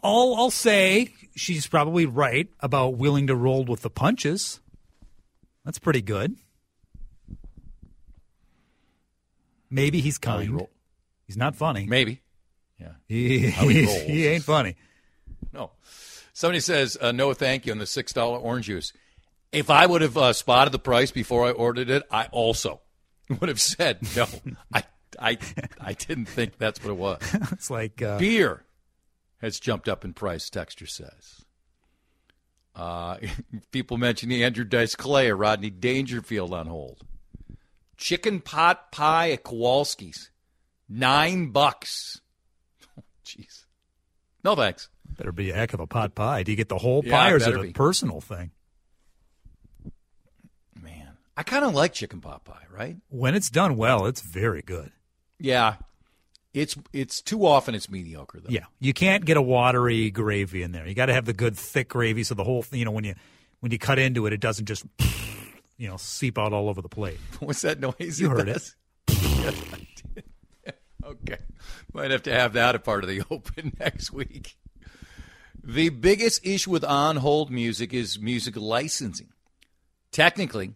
All 0.02 0.38
I'll 0.38 0.52
say, 0.52 1.14
she's 1.36 1.68
probably 1.68 2.06
right 2.06 2.48
about 2.62 2.96
willing 2.96 3.28
to 3.28 3.36
roll 3.36 3.66
with 3.66 3.82
the 3.82 3.90
punches. 3.90 4.62
That's 5.66 5.78
pretty 5.78 6.02
good. 6.02 6.38
Maybe 9.72 10.02
he's 10.02 10.18
he 10.18 10.22
kind. 10.22 10.52
roll- 10.52 10.70
he's 11.26 11.38
not 11.38 11.56
funny. 11.56 11.86
Maybe. 11.88 12.22
Yeah. 12.80 12.92
He, 13.08 13.40
he 13.50 13.86
he 13.86 14.28
ain't 14.28 14.44
funny. 14.44 14.76
No. 15.54 15.72
Somebody 16.34 16.60
says 16.60 16.98
uh, 17.00 17.12
no, 17.12 17.34
thank 17.34 17.66
you 17.66 17.72
on 17.72 17.78
the 17.80 17.86
six 17.86 18.14
dollar 18.14 18.38
orange 18.38 18.66
juice. 18.68 18.94
If 19.52 19.70
I 19.70 19.86
would 19.86 20.02
have 20.02 20.18
uh, 20.18 20.34
spotted 20.34 20.72
the 20.72 20.80
price 20.80 21.12
before 21.12 21.46
I 21.48 21.52
ordered 21.52 21.90
it, 21.90 22.04
I 22.12 22.28
also 22.32 22.82
would 23.30 23.50
have 23.50 23.62
said 23.62 24.00
no. 24.16 24.28
I 24.74 24.84
I 25.20 25.38
I 25.80 25.94
didn't 25.94 26.26
think 26.26 26.58
that's 26.58 26.84
what 26.84 26.92
it 26.92 26.98
was. 26.98 27.20
it's 27.52 27.70
like 27.70 28.02
uh, 28.02 28.18
Beer 28.18 28.64
has 29.42 29.60
jumped 29.60 29.88
up 29.90 30.04
in 30.06 30.14
price. 30.14 30.50
Texture 30.50 30.86
says. 30.88 31.46
Uh, 32.74 33.18
people 33.72 33.98
mentioning 33.98 34.42
Andrew 34.44 34.64
Dice 34.64 34.96
Clay 34.96 35.30
or 35.30 35.36
Rodney 35.36 35.70
Dangerfield 35.70 36.54
on 36.54 36.68
hold. 36.68 37.04
Chicken 38.02 38.42
pot 38.42 38.92
pie 38.92 39.30
at 39.32 39.44
Kowalski's, 39.44 40.32
nine 40.90 41.52
bucks. 41.52 42.20
Oh, 42.98 43.04
jeez. 43.24 43.66
No 44.44 44.56
thanks. 44.56 44.90
better 45.18 45.32
be 45.32 45.52
a 45.52 45.54
heck 45.56 45.74
of 45.74 45.80
a 45.80 45.86
pot 45.88 46.16
pie. 46.16 46.42
Do 46.44 46.52
you 46.52 46.56
get 46.58 46.68
the 46.68 46.80
whole 46.80 47.04
Yeah, 47.06 47.16
pie, 47.16 47.32
or 47.32 47.38
is 47.38 47.46
it 47.48 47.56
a 47.56 47.62
be. 47.62 47.72
personal 47.72 48.20
thing? 48.20 48.50
Man, 50.82 51.18
I 51.38 51.44
kind 51.44 51.64
of 51.64 51.74
like 51.74 51.94
chicken 51.94 52.22
pot 52.22 52.44
pie, 52.44 52.64
right? 52.76 52.98
When 53.10 53.36
it's 53.36 53.50
done 53.50 53.78
well, 53.78 54.06
it's 54.08 54.22
very 54.22 54.62
good. 54.62 54.92
Yeah, 55.40 55.76
it's 56.54 56.76
it's 56.92 57.22
too 57.22 57.46
often 57.46 57.76
it's 57.76 57.90
mediocre 57.90 58.40
though. 58.40 58.50
Yeah, 58.50 58.66
you 58.80 58.94
can't 58.94 59.24
get 59.26 59.38
a 59.38 59.42
watery 59.42 60.10
gravy 60.12 60.64
in 60.64 60.72
there. 60.72 60.88
You 60.88 60.94
got 60.96 61.06
to 61.08 61.14
have 61.14 61.26
the 61.26 61.34
good 61.34 61.56
thick 61.56 61.90
gravy, 61.90 62.24
so 62.24 62.34
the 62.36 62.44
whole 62.44 62.64
thing, 62.64 62.80
you 62.80 62.86
know 62.86 62.92
when 62.92 63.04
you 63.04 63.16
when 63.60 63.72
you 63.72 63.78
cut 63.80 64.00
into 64.00 64.26
it, 64.26 64.34
it 64.34 64.40
doesn't 64.40 64.66
just 64.66 64.86
you 65.82 65.88
know 65.88 65.98
seep 65.98 66.38
out 66.38 66.54
all 66.54 66.70
over 66.70 66.80
the 66.82 66.88
plate. 66.88 67.20
What's 67.40 67.64
that 67.64 67.80
noise? 67.80 68.22
You 68.22 68.30
heard 68.30 68.48
it. 68.48 68.76
Yes, 69.10 69.56
I 69.74 69.88
did. 70.14 70.24
okay, 71.04 71.40
might 71.92 72.12
have 72.12 72.22
to 72.24 72.34
have 72.34 72.54
that 72.54 72.76
a 72.76 72.80
part 72.80 73.04
of 73.04 73.10
the 73.10 73.24
open 73.32 73.76
next 73.80 74.14
week. 74.14 74.58
The 75.64 75.90
biggest 75.90 76.46
issue 76.46 76.70
with 76.70 76.84
on 76.84 77.18
hold 77.18 77.50
music 77.50 77.96
is 77.96 78.20
music 78.20 78.56
licensing. 78.56 79.30
Technically, 80.12 80.76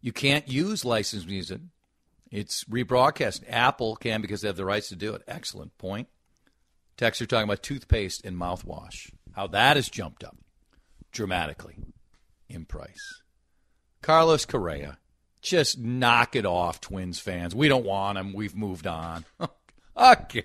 you 0.00 0.12
can't 0.12 0.46
use 0.46 0.84
licensed 0.84 1.26
music. 1.26 1.60
It's 2.30 2.62
rebroadcast. 2.64 3.42
Apple 3.48 3.96
can 3.96 4.20
because 4.20 4.40
they 4.40 4.48
have 4.48 4.56
the 4.56 4.64
rights 4.64 4.88
to 4.90 4.96
do 4.96 5.14
it. 5.14 5.22
Excellent 5.26 5.76
point. 5.78 6.06
Texts 6.96 7.20
are 7.20 7.26
talking 7.26 7.44
about 7.44 7.62
toothpaste 7.64 8.24
and 8.24 8.36
mouthwash. 8.36 9.10
How 9.34 9.48
that 9.48 9.74
has 9.76 9.88
jumped 9.88 10.22
up 10.22 10.36
dramatically 11.10 11.76
in 12.48 12.64
price. 12.66 13.22
Carlos 14.02 14.44
Correa, 14.44 14.98
just 15.40 15.78
knock 15.78 16.36
it 16.36 16.44
off, 16.44 16.80
Twins 16.80 17.20
fans. 17.20 17.54
We 17.54 17.68
don't 17.68 17.86
want 17.86 18.18
him. 18.18 18.32
We've 18.32 18.54
moved 18.54 18.86
on. 18.86 19.24
okay. 19.96 20.44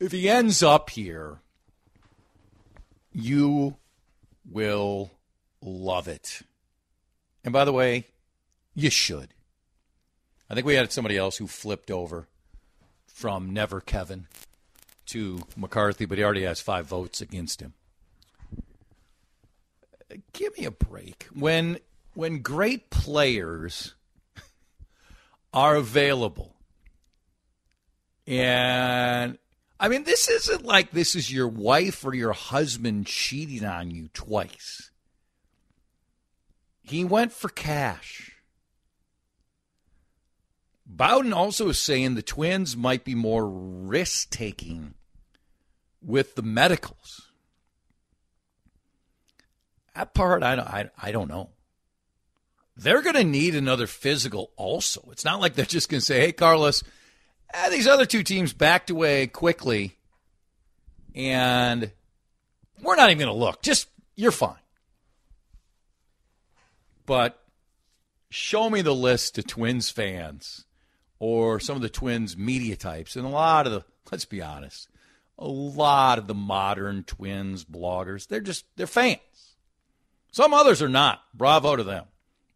If 0.00 0.12
he 0.12 0.28
ends 0.28 0.62
up 0.62 0.90
here, 0.90 1.38
you 3.12 3.76
will 4.50 5.10
love 5.62 6.08
it. 6.08 6.40
And 7.44 7.52
by 7.52 7.64
the 7.64 7.72
way, 7.72 8.06
you 8.74 8.90
should. 8.90 9.28
I 10.48 10.54
think 10.54 10.66
we 10.66 10.74
had 10.74 10.90
somebody 10.90 11.16
else 11.16 11.36
who 11.36 11.46
flipped 11.46 11.90
over 11.90 12.26
from 13.06 13.52
Never 13.52 13.80
Kevin 13.80 14.26
to 15.06 15.42
McCarthy, 15.56 16.06
but 16.06 16.18
he 16.18 16.24
already 16.24 16.44
has 16.44 16.60
five 16.60 16.86
votes 16.86 17.20
against 17.20 17.60
him. 17.60 17.74
Give 20.32 20.56
me 20.58 20.64
a 20.64 20.70
break. 20.70 21.26
When 21.32 21.78
when 22.14 22.42
great 22.42 22.90
players 22.90 23.94
are 25.52 25.76
available, 25.76 26.56
and 28.26 29.38
I 29.78 29.88
mean, 29.88 30.04
this 30.04 30.28
isn't 30.28 30.64
like 30.64 30.90
this 30.90 31.14
is 31.14 31.32
your 31.32 31.48
wife 31.48 32.04
or 32.04 32.14
your 32.14 32.32
husband 32.32 33.06
cheating 33.06 33.64
on 33.64 33.90
you 33.90 34.08
twice. 34.12 34.90
He 36.82 37.04
went 37.04 37.32
for 37.32 37.48
cash. 37.48 38.32
Bowden 40.84 41.32
also 41.32 41.68
is 41.68 41.78
saying 41.78 42.14
the 42.14 42.22
Twins 42.22 42.76
might 42.76 43.04
be 43.04 43.14
more 43.14 43.48
risk 43.48 44.30
taking 44.30 44.94
with 46.02 46.34
the 46.34 46.42
medicals. 46.42 47.29
That 49.94 50.14
part, 50.14 50.42
I 50.42 50.56
don't, 50.56 50.66
I, 50.66 50.90
I 51.00 51.12
don't 51.12 51.28
know. 51.28 51.50
They're 52.76 53.02
going 53.02 53.16
to 53.16 53.24
need 53.24 53.54
another 53.54 53.86
physical 53.86 54.52
also. 54.56 55.08
It's 55.12 55.24
not 55.24 55.40
like 55.40 55.54
they're 55.54 55.66
just 55.66 55.88
going 55.88 56.00
to 56.00 56.04
say, 56.04 56.20
hey, 56.20 56.32
Carlos, 56.32 56.82
eh, 57.52 57.70
these 57.70 57.86
other 57.86 58.06
two 58.06 58.22
teams 58.22 58.52
backed 58.52 58.90
away 58.90 59.26
quickly, 59.26 59.98
and 61.14 61.90
we're 62.82 62.96
not 62.96 63.10
even 63.10 63.18
going 63.18 63.34
to 63.34 63.38
look. 63.38 63.62
Just, 63.62 63.88
you're 64.16 64.30
fine. 64.30 64.54
But 67.04 67.42
show 68.30 68.70
me 68.70 68.82
the 68.82 68.94
list 68.94 69.34
to 69.34 69.42
Twins 69.42 69.90
fans 69.90 70.64
or 71.18 71.60
some 71.60 71.76
of 71.76 71.82
the 71.82 71.90
Twins 71.90 72.36
media 72.36 72.76
types, 72.76 73.16
and 73.16 73.26
a 73.26 73.28
lot 73.28 73.66
of 73.66 73.72
the, 73.72 73.84
let's 74.10 74.24
be 74.24 74.40
honest, 74.40 74.88
a 75.38 75.46
lot 75.46 76.18
of 76.18 76.28
the 76.28 76.34
modern 76.34 77.04
Twins 77.04 77.64
bloggers, 77.64 78.26
they're 78.28 78.40
just, 78.40 78.64
they're 78.76 78.86
fans. 78.86 79.18
Some 80.30 80.54
others 80.54 80.80
are 80.82 80.88
not. 80.88 81.22
Bravo 81.34 81.76
to 81.76 81.84
them. 81.84 82.04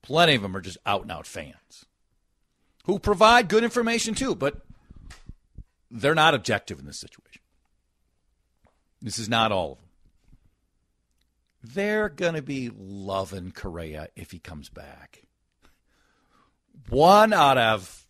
Plenty 0.03 0.35
of 0.35 0.43
them 0.43 0.57
are 0.57 0.61
just 0.61 0.79
out 0.85 1.03
and 1.03 1.13
out 1.13 1.27
fans 1.27 1.87
who 2.85 2.99
provide 2.99 3.49
good 3.49 3.65
information 3.65 4.15
too, 4.15 4.35
but 4.35 4.61
they're 5.91 6.15
not 6.15 6.35
objective 6.35 6.79
in 6.79 6.87
this 6.87 7.01
situation. 7.01 7.43
This 9.01 9.19
is 9.19 9.29
not 9.29 9.53
all 9.53 9.73
of 9.73 9.79
them. 9.79 9.89
They're 11.75 12.11
going 12.11 12.35
to 12.35 12.43
be 12.43 12.71
loving 12.77 13.51
Correa 13.53 14.09
if 14.15 14.31
he 14.31 14.39
comes 14.39 14.69
back. 14.69 15.23
One 16.91 17.33
out 17.33 17.57
of 17.57 18.07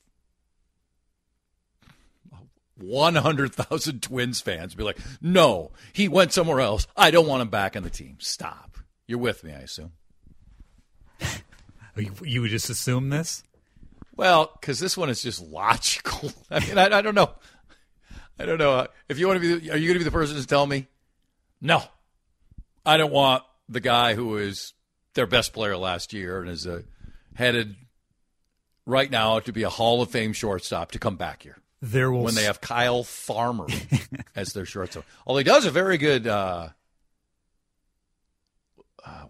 100,000 2.81 4.03
Twins 4.03 4.41
fans 4.41 4.75
be 4.75 4.83
like, 4.83 4.99
no, 5.21 5.71
he 5.93 6.09
went 6.09 6.33
somewhere 6.33 6.61
else. 6.61 6.89
I 6.97 7.13
don't 7.13 7.29
want 7.29 7.43
him 7.43 7.49
back 7.49 7.77
on 7.77 7.85
the 7.85 7.91
team. 7.91 8.17
Stop. 8.19 8.74
You're 9.07 9.19
with 9.19 9.45
me, 9.45 9.53
I 9.53 9.61
assume. 9.61 9.93
you, 11.97 12.13
you 12.23 12.41
would 12.41 12.51
just 12.51 12.71
assume 12.71 13.11
this? 13.11 13.43
Well, 14.17 14.51
because 14.61 14.79
this 14.79 14.97
one 14.97 15.11
is 15.11 15.23
just 15.23 15.43
logical. 15.43 16.33
I 16.51 16.61
mean, 16.61 16.79
I, 16.79 16.99
I, 16.99 17.03
don't 17.03 17.15
know. 17.15 17.31
I 18.39 18.47
don't 18.47 18.59
know. 18.59 18.87
If 19.09 19.19
you 19.19 19.27
want 19.27 19.43
to 19.43 19.61
be, 19.61 19.71
are 19.71 19.77
you 19.77 19.89
going 19.89 19.95
to 19.95 19.99
be 20.01 20.05
the 20.05 20.11
person 20.11 20.37
to 20.37 20.47
tell 20.47 20.67
me? 20.67 20.87
No, 21.61 21.83
I 22.85 22.97
don't 22.97 23.13
want 23.13 23.43
the 23.69 23.81
guy 23.81 24.15
who 24.15 24.37
is 24.37 24.73
their 25.15 25.27
best 25.27 25.53
player 25.53 25.77
last 25.77 26.13
year 26.13 26.41
and 26.41 26.51
is 26.51 26.67
uh, 26.67 26.83
headed 27.35 27.77
right 28.87 29.11
now 29.11 29.41
to 29.41 29.53
be 29.53 29.63
a 29.63 29.71
Hall 29.71 30.03
of 30.03 30.11
Fame 30.11 30.33
shortstop 30.33 30.93
to 30.93 30.99
come 30.99 31.17
back 31.17 31.43
here. 31.43 31.57
There 31.81 32.11
will 32.11 32.23
when 32.23 32.35
they 32.35 32.45
have 32.45 32.61
Kyle 32.61 33.05
Farmer 33.05 33.67
as 34.37 34.53
their 34.53 34.65
shortstop. 34.65 35.05
Although 35.27 35.39
he 35.39 35.45
does 35.45 35.67
a 35.67 35.71
very 35.71 35.99
good. 35.99 36.27
Uh, 36.27 36.69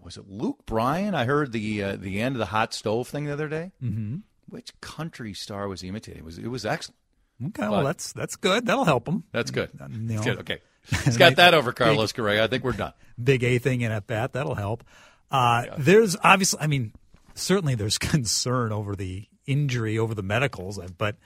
was 0.05 0.17
it 0.17 0.29
Luke 0.29 0.65
Bryan? 0.65 1.15
I 1.15 1.25
heard 1.25 1.51
the 1.51 1.83
uh, 1.83 1.95
the 1.95 2.21
end 2.21 2.35
of 2.35 2.39
the 2.39 2.45
hot 2.45 2.73
stove 2.73 3.07
thing 3.07 3.25
the 3.25 3.33
other 3.33 3.49
day. 3.49 3.71
Mm-hmm. 3.83 4.17
Which 4.47 4.79
country 4.79 5.33
star 5.33 5.67
was 5.67 5.81
he 5.81 5.89
imitating? 5.89 6.19
It 6.19 6.25
was 6.25 6.37
it 6.37 6.47
was 6.47 6.65
excellent. 6.65 6.97
Okay, 7.43 7.63
but, 7.63 7.71
well 7.71 7.83
that's 7.83 8.13
that's 8.13 8.35
good. 8.35 8.67
That'll 8.67 8.85
help 8.85 9.07
him. 9.07 9.23
That's 9.31 9.51
good. 9.51 9.69
You 9.89 10.15
know, 10.15 10.23
good. 10.23 10.39
Okay, 10.39 10.59
he's 11.03 11.17
got 11.17 11.35
that 11.37 11.53
over 11.53 11.73
Carlos 11.73 12.11
big, 12.11 12.17
Correa. 12.17 12.43
I 12.43 12.47
think 12.47 12.63
we're 12.63 12.71
done. 12.73 12.93
Big 13.21 13.43
A 13.43 13.57
thing 13.57 13.81
in 13.81 13.91
at 13.91 14.07
bat. 14.07 14.33
That'll 14.33 14.55
help. 14.55 14.83
Uh, 15.31 15.63
yeah. 15.65 15.75
There's 15.77 16.15
obviously, 16.23 16.59
I 16.61 16.67
mean, 16.67 16.93
certainly 17.33 17.75
there's 17.75 17.97
concern 17.99 18.71
over 18.71 18.95
the 18.95 19.27
injury, 19.45 19.97
over 19.97 20.13
the 20.13 20.23
medicals, 20.23 20.79
but 20.97 21.17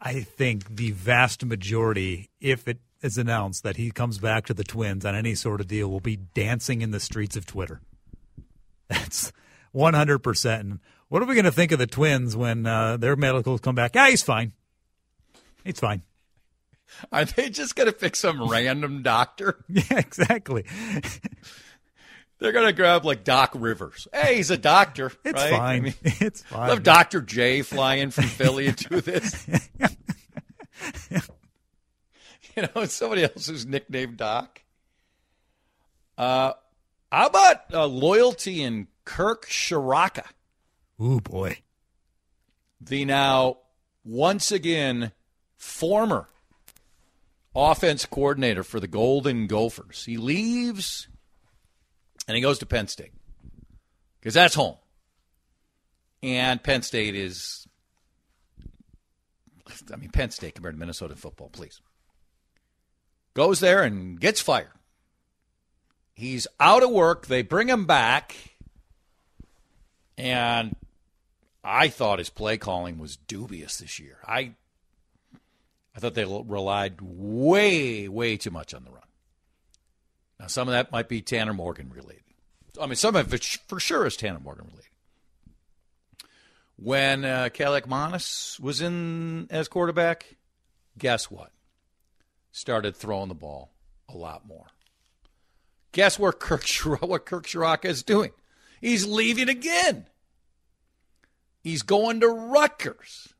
I 0.00 0.22
think 0.22 0.76
the 0.76 0.90
vast 0.90 1.44
majority, 1.44 2.30
if 2.40 2.66
it 2.66 2.78
is 3.02 3.18
announced 3.18 3.64
that 3.64 3.76
he 3.76 3.90
comes 3.90 4.18
back 4.18 4.46
to 4.46 4.54
the 4.54 4.64
Twins 4.64 5.04
on 5.04 5.14
any 5.14 5.34
sort 5.34 5.60
of 5.60 5.66
deal, 5.66 5.90
will 5.90 6.00
be 6.00 6.16
dancing 6.16 6.82
in 6.82 6.92
the 6.92 7.00
streets 7.00 7.36
of 7.36 7.44
Twitter. 7.44 7.80
That's 8.88 9.32
100%. 9.74 10.60
And 10.60 10.78
what 11.08 11.22
are 11.22 11.26
we 11.26 11.34
going 11.34 11.44
to 11.44 11.52
think 11.52 11.72
of 11.72 11.78
the 11.78 11.86
Twins 11.86 12.36
when 12.36 12.66
uh, 12.66 12.96
their 12.96 13.16
medicals 13.16 13.60
come 13.60 13.74
back? 13.74 13.94
Yeah, 13.94 14.08
he's 14.08 14.22
fine. 14.22 14.52
He's 15.64 15.80
fine. 15.80 16.02
Are 17.12 17.24
they 17.24 17.48
just 17.48 17.74
going 17.74 17.86
to 17.86 17.92
pick 17.92 18.16
some 18.16 18.48
random 18.48 19.02
doctor? 19.02 19.64
Yeah, 19.68 19.98
exactly. 19.98 20.66
They're 22.38 22.52
going 22.52 22.66
to 22.66 22.72
grab 22.72 23.04
like 23.04 23.24
Doc 23.24 23.52
Rivers. 23.54 24.08
Hey, 24.12 24.36
he's 24.36 24.50
a 24.50 24.58
doctor. 24.58 25.12
It's 25.24 25.40
right? 25.40 25.50
fine. 25.50 25.78
I 25.78 25.80
mean, 25.80 25.94
it's 26.02 26.42
fine. 26.42 26.68
Love 26.68 26.82
Dr. 26.82 27.20
J 27.20 27.62
flying 27.62 28.10
from 28.10 28.24
Philly 28.24 28.72
to 28.72 28.88
do 28.88 29.00
this. 29.00 29.46
you 32.56 32.62
know, 32.62 32.82
it's 32.82 32.94
somebody 32.94 33.24
else 33.24 33.46
who's 33.46 33.66
nicknamed 33.66 34.16
Doc. 34.16 34.62
Uh, 36.18 36.52
how 37.10 37.26
about 37.26 37.72
uh, 37.72 37.86
loyalty 37.86 38.62
in 38.62 38.88
Kirk 39.04 39.46
Ciarrocca? 39.46 40.24
Ooh, 41.00 41.20
boy. 41.20 41.58
The 42.80 43.04
now, 43.04 43.58
once 44.04 44.52
again, 44.52 45.12
former 45.56 46.28
offense 47.54 48.06
coordinator 48.06 48.62
for 48.62 48.80
the 48.80 48.86
Golden 48.86 49.46
Gophers. 49.46 50.04
He 50.04 50.16
leaves 50.16 51.08
and 52.26 52.36
he 52.36 52.40
goes 52.40 52.58
to 52.60 52.66
Penn 52.66 52.88
State 52.88 53.12
because 54.20 54.34
that's 54.34 54.54
home. 54.54 54.76
And 56.22 56.62
Penn 56.62 56.82
State 56.82 57.14
is, 57.14 57.66
I 59.92 59.96
mean, 59.96 60.10
Penn 60.10 60.30
State 60.30 60.54
compared 60.54 60.74
to 60.74 60.78
Minnesota 60.78 61.16
football, 61.16 61.50
please. 61.50 61.80
Goes 63.34 63.60
there 63.60 63.82
and 63.82 64.20
gets 64.20 64.40
fired. 64.40 64.68
He's 66.14 66.46
out 66.60 66.82
of 66.82 66.90
work. 66.90 67.26
They 67.26 67.42
bring 67.42 67.68
him 67.68 67.86
back. 67.86 68.36
And 70.18 70.76
I 71.64 71.88
thought 71.88 72.18
his 72.18 72.30
play 72.30 72.58
calling 72.58 72.98
was 72.98 73.16
dubious 73.16 73.78
this 73.78 73.98
year. 73.98 74.18
I 74.26 74.52
I 75.94 76.00
thought 76.00 76.14
they 76.14 76.24
relied 76.24 77.00
way, 77.00 78.08
way 78.08 78.36
too 78.36 78.50
much 78.50 78.72
on 78.72 78.84
the 78.84 78.90
run. 78.90 79.02
Now, 80.40 80.46
some 80.46 80.66
of 80.68 80.72
that 80.72 80.90
might 80.90 81.08
be 81.08 81.20
Tanner 81.20 81.52
Morgan 81.52 81.90
related. 81.94 82.22
I 82.80 82.86
mean, 82.86 82.96
some 82.96 83.14
of 83.14 83.32
it 83.32 83.44
for 83.68 83.78
sure 83.78 84.06
is 84.06 84.16
Tanner 84.16 84.40
Morgan 84.40 84.64
related. 84.66 84.88
When 86.76 87.24
uh, 87.24 87.50
Kaliakmanis 87.52 88.58
was 88.58 88.80
in 88.80 89.46
as 89.50 89.68
quarterback, 89.68 90.36
guess 90.98 91.30
what? 91.30 91.51
Started 92.52 92.94
throwing 92.94 93.28
the 93.28 93.34
ball 93.34 93.72
a 94.08 94.16
lot 94.16 94.46
more. 94.46 94.66
Guess 95.92 96.18
where 96.18 96.32
Kirk 96.32 96.66
what 97.00 97.26
Kirk 97.26 97.46
Ciarrocca 97.46 97.84
is 97.86 98.02
doing? 98.02 98.30
He's 98.80 99.06
leaving 99.06 99.48
again. 99.48 100.06
He's 101.62 101.82
going 101.82 102.20
to 102.20 102.28
Rutgers. 102.28 103.32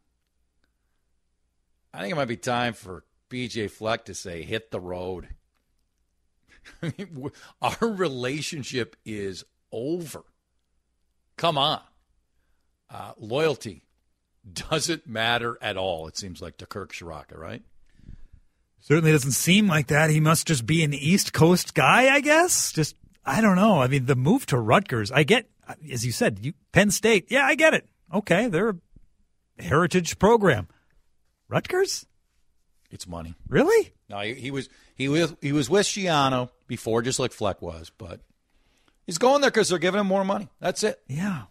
I 1.93 2.01
think 2.01 2.13
it 2.13 2.17
might 2.17 2.27
be 2.27 2.37
time 2.37 2.73
for 2.73 3.05
PJ 3.29 3.71
Fleck 3.71 4.05
to 4.07 4.15
say, 4.15 4.43
hit 4.43 4.71
the 4.71 4.81
road. 4.81 5.29
Our 7.63 7.89
relationship 7.89 8.97
is 9.05 9.45
over. 9.73 10.25
Come 11.37 11.59
on. 11.59 11.81
Uh, 12.89 13.13
loyalty 13.19 13.85
doesn't 14.51 15.07
matter 15.07 15.59
at 15.61 15.77
all, 15.77 16.07
it 16.09 16.17
seems 16.17 16.41
like 16.41 16.59
to 16.59 16.67
Kirk 16.67 16.93
Ciarrocca, 16.93 17.37
right? 17.37 17.63
Certainly 18.83 19.13
doesn't 19.13 19.33
seem 19.33 19.69
like 19.69 19.87
that. 19.87 20.11
He 20.11 20.19
must 20.19 20.49
just 20.49 20.67
be 20.67 20.83
an 20.83 20.93
East 20.93 21.33
Coast 21.33 21.73
guy, 21.73 22.13
I 22.13 22.21
guess. 22.21 22.73
Just, 22.73 22.97
I 23.25 23.41
don't 23.41 23.55
know. 23.55 23.81
I 23.81 23.87
mean, 23.87 24.07
the 24.07 24.17
move 24.17 24.45
to 24.47 24.59
Rutgers, 24.59 25.13
I 25.13 25.23
get, 25.23 25.49
as 25.91 26.05
you 26.05 26.11
said, 26.11 26.41
you, 26.43 26.53
Penn 26.73 26.91
State. 26.91 27.27
Yeah, 27.31 27.45
I 27.45 27.55
get 27.55 27.75
it. 27.75 27.89
Okay, 28.13 28.49
they're 28.49 28.71
a 28.71 29.63
heritage 29.63 30.19
program. 30.19 30.67
Rutgers? 31.49 32.07
It's 32.91 33.07
money. 33.07 33.37
Really? 33.49 33.93
No, 34.11 34.19
he, 34.19 34.35
he 34.35 34.51
was 34.51 34.69
he 34.97 35.09
was 35.09 35.35
he 35.41 35.53
was 35.53 35.71
with 35.71 35.87
Schiano 35.87 36.51
before, 36.67 37.03
just 37.03 37.19
like 37.19 37.33
Fleck 37.33 37.63
was, 37.63 37.91
but 37.97 38.21
he's 39.07 39.17
going 39.17 39.41
there 39.41 39.51
because 39.51 39.69
they're 39.69 39.79
giving 39.79 40.01
him 40.01 40.09
more 40.09 40.25
money. 40.25 40.49
That's 40.61 40.83
it. 40.83 41.01
Yeah. 41.09 41.45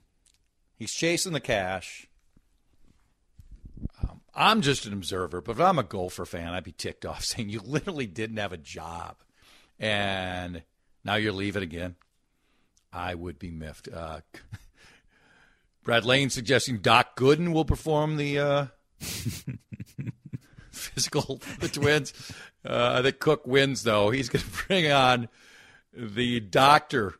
He's 0.76 0.92
chasing 0.92 1.34
the 1.34 1.40
cash. 1.40 2.08
I'm 4.34 4.62
just 4.62 4.86
an 4.86 4.94
observer, 4.94 5.42
but 5.42 5.54
if 5.54 5.60
I'm 5.60 5.80
a 5.80 5.84
Gopher 5.84 6.26
fan, 6.26 6.54
I'd 6.54 6.64
be 6.64 6.72
ticked 6.72 7.06
off 7.06 7.24
saying 7.26 7.50
you 7.50 7.60
literally 7.60 8.08
didn't 8.08 8.38
have 8.38 8.54
a 8.54 8.58
job, 8.58 9.18
and 9.80 10.64
now 11.04 11.16
you're 11.16 11.34
leaving 11.34 11.64
again. 11.64 11.96
I 12.94 13.16
would 13.16 13.40
be 13.40 13.52
miffed. 13.52 13.88
Uh, 13.88 14.22
Brad 15.84 16.06
Lane 16.06 16.30
suggesting 16.30 16.80
Doc 16.80 17.16
Gooden 17.16 17.54
will 17.54 17.66
perform 17.66 18.18
the 18.18 18.40
uh, 18.40 18.66
physical 20.72 21.42
the 21.60 21.70
Twins. 21.70 22.14
Uh, 22.64 22.96
I 23.00 23.02
think 23.02 23.20
Cook 23.20 23.48
wins, 23.48 23.84
though. 23.84 24.12
He's 24.12 24.30
going 24.30 24.44
to 24.44 24.68
bring 24.68 24.92
on 24.92 25.30
the 25.94 26.40
doctor 26.40 27.16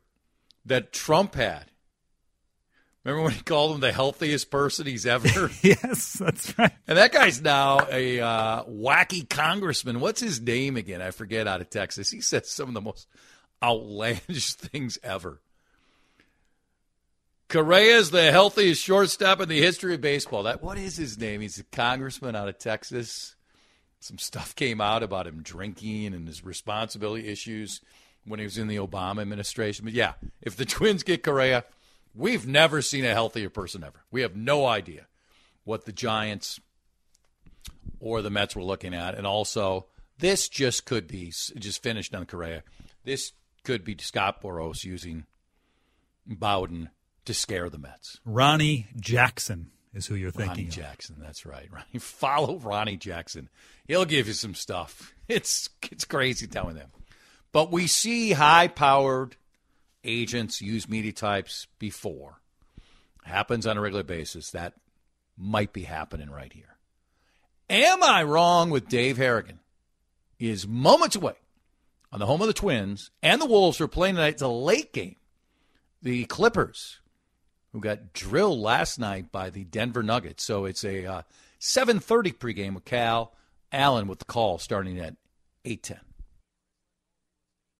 that 0.66 0.94
Trump 0.94 1.36
had. 1.36 1.71
Remember 3.04 3.24
when 3.24 3.34
he 3.34 3.42
called 3.42 3.74
him 3.74 3.82
the 3.82 3.92
healthiest 3.92 4.52
person 4.52 4.86
he's 4.86 5.08
ever? 5.08 5.50
yes, 5.64 6.14
that's 6.14 6.58
right. 6.58 6.72
And 6.88 6.98
that 6.98 7.12
guy's 7.12 7.42
now 7.42 7.88
a 7.90 8.20
uh, 8.20 8.64
wacky 8.66 9.28
congressman. 9.28 10.00
What's 10.00 10.22
his 10.22 10.40
name 10.40 10.78
again? 10.78 11.02
I 11.02 11.10
forget 11.10 11.48
out 11.48 11.62
of 11.62 11.70
Texas. 11.72 12.12
He 12.12 12.22
says 12.22 12.52
some 12.52 12.68
of 12.68 12.74
the 12.76 12.82
most 12.82 13.08
outlandish 13.64 14.54
things 14.54 15.00
ever. 15.04 15.42
Correa 17.50 17.98
is 17.98 18.12
the 18.12 18.32
healthiest 18.32 18.82
shortstop 18.82 19.42
in 19.42 19.50
the 19.50 19.60
history 19.60 19.96
of 19.96 20.02
baseball. 20.02 20.44
That 20.44 20.62
what 20.62 20.78
is 20.78 20.96
his 20.96 21.18
name? 21.18 21.42
He's 21.42 21.60
a 21.60 21.64
congressman 21.64 22.36
out 22.36 22.48
of 22.48 22.60
Texas. 22.60 23.36
Some 24.00 24.20
stuff 24.20 24.56
came 24.56 24.80
out 24.80 25.04
about 25.04 25.28
him 25.28 25.42
drinking 25.44 26.14
and 26.14 26.28
his 26.28 26.46
responsibility 26.46 27.28
issues 27.28 27.82
when 28.26 28.40
he 28.40 28.46
was 28.46 28.58
in 28.58 28.68
the 28.68 28.78
Obama 28.78 29.22
administration. 29.22 29.86
But 29.86 29.94
yeah, 29.94 30.14
if 30.42 30.56
the 30.56 30.66
Twins 30.66 31.04
get 31.04 31.24
Correa, 31.24 31.66
we've 32.16 32.48
never 32.48 32.82
seen 32.82 33.06
a 33.06 33.14
healthier 33.14 33.50
person 33.50 33.84
ever. 33.84 34.04
We 34.12 34.22
have 34.22 34.36
no 34.36 34.66
idea 34.66 35.08
what 35.64 35.86
the 35.86 35.92
Giants 35.92 36.60
or 38.00 38.22
the 38.22 38.30
Mets 38.30 38.56
were 38.56 38.64
looking 38.64 38.94
at, 38.94 39.16
and 39.16 39.28
also 39.28 39.86
this 40.18 40.50
just 40.50 40.86
could 40.86 41.08
be 41.08 41.28
just 41.28 41.84
finished 41.84 42.16
on 42.16 42.26
Correa. 42.26 42.64
This 43.04 43.34
could 43.64 43.84
be 43.84 43.96
Scott 44.00 44.42
Boras 44.42 44.84
using 44.84 45.26
Bowden 46.26 46.90
to 47.26 47.34
scare 47.34 47.70
the 47.70 47.78
Mets. 47.78 48.20
Ronny 48.26 48.88
Jackson 49.00 49.72
is 49.94 50.08
who 50.08 50.16
you're 50.16 50.32
thinking. 50.32 50.50
Ronny 50.50 50.68
of. 50.68 50.74
Jackson, 50.74 51.16
that's 51.20 51.46
right. 51.46 51.68
Ronny, 51.72 52.00
follow 52.00 52.58
Ronny 52.58 52.98
Jackson. 52.98 53.50
He'll 53.88 54.06
give 54.06 54.28
you 54.28 54.34
some 54.34 54.56
stuff. 54.56 55.14
It's 55.32 55.70
it's 55.90 56.04
crazy 56.04 56.46
telling 56.46 56.76
them. 56.76 56.90
But 57.54 57.72
we 57.72 57.88
see 57.88 58.34
high-powered 58.34 59.38
agents 60.04 60.62
use 60.62 60.90
media 60.90 61.12
types 61.12 61.68
before. 61.80 62.40
Happens 63.24 63.68
on 63.68 63.78
a 63.78 63.82
regular 63.82 64.04
basis. 64.04 64.52
That 64.52 64.74
might 65.38 65.74
be 65.74 65.84
happening 65.84 66.30
right 66.30 66.52
here. 66.52 66.78
Am 67.70 68.04
I 68.04 68.24
wrong 68.24 68.70
with 68.70 68.90
Dave 68.90 69.18
Harrigan? 69.18 69.60
Is 70.40 70.68
moments 70.68 71.16
away 71.16 71.36
on 72.12 72.20
the 72.20 72.26
home 72.26 72.42
of 72.42 72.48
the 72.48 72.54
Twins 72.54 73.12
and 73.22 73.40
the 73.40 73.46
Wolves 73.46 73.80
are 73.80 73.88
playing 73.88 74.16
tonight. 74.16 74.34
It's 74.34 74.42
a 74.42 74.48
late 74.48 74.92
game. 74.92 75.16
The 76.02 76.26
Clippers 76.26 77.00
who 77.72 77.80
got 77.80 78.14
drilled 78.14 78.60
last 78.60 79.00
night 79.00 79.32
by 79.32 79.50
the 79.50 79.64
Denver 79.64 80.04
Nuggets. 80.04 80.44
So 80.44 80.66
it's 80.66 80.84
a 80.84 81.06
uh, 81.06 81.22
7:30 81.60 82.38
pregame 82.38 82.74
with 82.74 82.86
Cal 82.86 83.34
Allen 83.72 84.08
with 84.08 84.20
the 84.20 84.26
call 84.26 84.58
starting 84.58 85.00
at 85.00 85.16
8:10. 85.64 86.00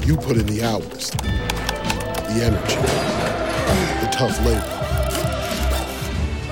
You 0.00 0.16
put 0.16 0.36
in 0.36 0.46
the 0.46 0.62
hours, 0.64 1.10
the 1.10 2.42
energy, 2.42 2.76
the 4.00 4.10
tough 4.10 4.36
labor. 4.44 4.78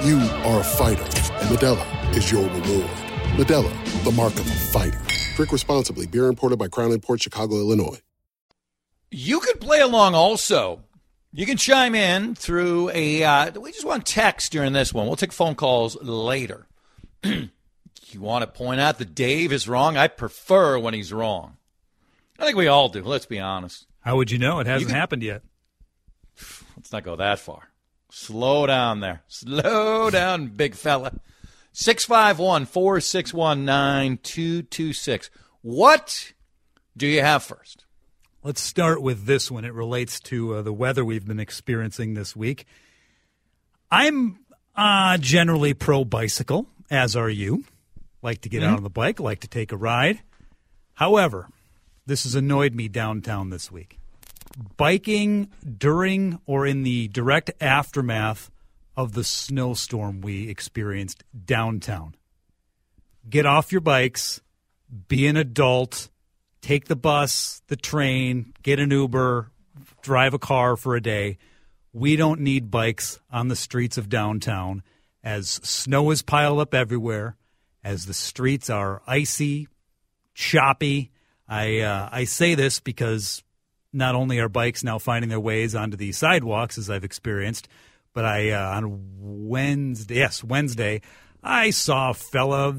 You 0.07 0.18
are 0.46 0.61
a 0.61 0.64
fighter, 0.64 1.03
and 1.03 1.57
Modelo 1.57 2.16
is 2.16 2.31
your 2.31 2.44
reward. 2.44 2.90
Modelo, 3.37 4.05
the 4.05 4.12
mark 4.12 4.35
of 4.35 4.46
a 4.46 4.55
fighter. 4.72 5.00
Drink 5.35 5.50
responsibly. 5.53 6.07
Beer 6.07 6.26
imported 6.26 6.59
by 6.59 6.68
Crown 6.68 6.96
Port 7.00 7.22
Chicago, 7.22 7.57
Illinois. 7.57 8.00
You 9.11 9.40
can 9.40 9.59
play 9.59 9.81
along 9.81 10.14
also. 10.14 10.85
You 11.33 11.44
can 11.46 11.57
chime 11.57 11.94
in 11.94 12.35
through 12.37 12.90
a. 12.90 13.24
Uh, 13.24 13.50
we 13.59 13.72
just 13.72 13.87
want 13.87 14.07
text 14.07 14.53
during 14.53 14.72
this 14.72 14.94
one. 14.94 15.07
We'll 15.07 15.16
take 15.16 15.33
phone 15.33 15.57
calls 15.57 16.00
later. 16.03 16.66
you 17.24 17.50
want 18.20 18.42
to 18.42 18.46
point 18.46 18.81
out 18.81 18.98
that 18.98 19.14
Dave 19.14 19.53
is 19.53 19.68
wrong? 19.68 19.96
I 19.96 20.09
prefer 20.09 20.79
when 20.79 20.94
he's 20.94 21.12
wrong. 21.12 21.57
I 22.40 22.44
think 22.46 22.57
we 22.57 22.68
all 22.68 22.88
do. 22.88 23.03
Let's 23.03 23.26
be 23.26 23.38
honest. 23.38 23.87
How 24.00 24.16
would 24.16 24.31
you 24.31 24.38
know? 24.38 24.61
It 24.61 24.66
hasn't 24.66 24.90
can, 24.90 24.98
happened 24.98 25.22
yet. 25.22 25.42
Let's 26.76 26.90
not 26.92 27.05
go 27.05 27.16
that 27.16 27.38
far. 27.38 27.68
Slow 28.11 28.66
down 28.66 29.00
there. 29.00 29.22
Slow 29.29 30.11
down, 30.11 30.48
big 30.48 30.74
fella. 30.74 31.12
651 31.72 32.66
461 32.66 33.64
9226. 33.64 35.31
What 35.62 36.33
do 36.96 37.07
you 37.07 37.20
have 37.20 37.42
first? 37.42 37.85
Let's 38.42 38.61
start 38.62 39.03
with 39.03 39.26
this 39.26 39.50
one. 39.50 39.64
It 39.64 39.74
relates 39.74 40.18
to 40.20 40.55
uh, 40.57 40.62
the 40.62 40.72
weather 40.72 41.05
we've 41.05 41.26
been 41.26 41.38
experiencing 41.38 42.14
this 42.14 42.35
week. 42.35 42.64
I'm 43.90 44.38
uh, 44.74 45.18
generally 45.18 45.74
pro 45.74 46.05
bicycle, 46.05 46.66
as 46.90 47.14
are 47.16 47.29
you. 47.29 47.64
Like 48.22 48.40
to 48.42 48.48
get 48.48 48.62
Mm-hmm. 48.62 48.70
out 48.72 48.76
on 48.79 48.83
the 48.83 48.90
bike, 48.90 49.20
like 49.20 49.40
to 49.40 49.48
take 49.48 49.72
a 49.72 49.76
ride. 49.76 50.20
However, 50.94 51.48
this 52.06 52.24
has 52.24 52.34
annoyed 52.34 52.74
me 52.74 52.88
downtown 52.88 53.50
this 53.50 53.70
week. 53.70 53.98
Biking 54.76 55.48
during 55.78 56.40
or 56.46 56.66
in 56.66 56.82
the 56.82 57.08
direct 57.08 57.50
aftermath 57.60 58.50
of 58.96 59.12
the 59.12 59.24
snowstorm 59.24 60.20
we 60.20 60.48
experienced 60.48 61.24
downtown. 61.44 62.14
Get 63.28 63.46
off 63.46 63.72
your 63.72 63.80
bikes, 63.80 64.40
be 65.08 65.26
an 65.26 65.36
adult, 65.36 66.08
take 66.60 66.86
the 66.86 66.96
bus, 66.96 67.62
the 67.68 67.76
train, 67.76 68.52
get 68.62 68.80
an 68.80 68.90
Uber, 68.90 69.50
drive 70.02 70.34
a 70.34 70.38
car 70.38 70.76
for 70.76 70.96
a 70.96 71.00
day. 71.00 71.38
We 71.92 72.16
don't 72.16 72.40
need 72.40 72.70
bikes 72.70 73.20
on 73.32 73.48
the 73.48 73.56
streets 73.56 73.98
of 73.98 74.08
downtown 74.08 74.82
as 75.22 75.48
snow 75.48 76.10
is 76.10 76.22
piled 76.22 76.60
up 76.60 76.74
everywhere, 76.74 77.36
as 77.84 78.06
the 78.06 78.14
streets 78.14 78.70
are 78.70 79.02
icy, 79.06 79.68
choppy. 80.34 81.10
I 81.50 81.80
uh, 81.80 82.08
I 82.12 82.24
say 82.24 82.54
this 82.54 82.78
because 82.78 83.42
not 83.92 84.14
only 84.14 84.38
are 84.38 84.48
bikes 84.48 84.84
now 84.84 84.98
finding 84.98 85.28
their 85.28 85.40
ways 85.40 85.74
onto 85.74 85.96
the 85.96 86.12
sidewalks 86.12 86.78
as 86.78 86.88
I've 86.88 87.04
experienced, 87.04 87.68
but 88.14 88.24
I 88.24 88.50
uh, 88.50 88.76
on 88.76 89.10
Wednesday, 89.18 90.14
yes 90.14 90.44
Wednesday, 90.44 91.02
I 91.42 91.70
saw 91.70 92.10
a 92.10 92.14
fella 92.14 92.78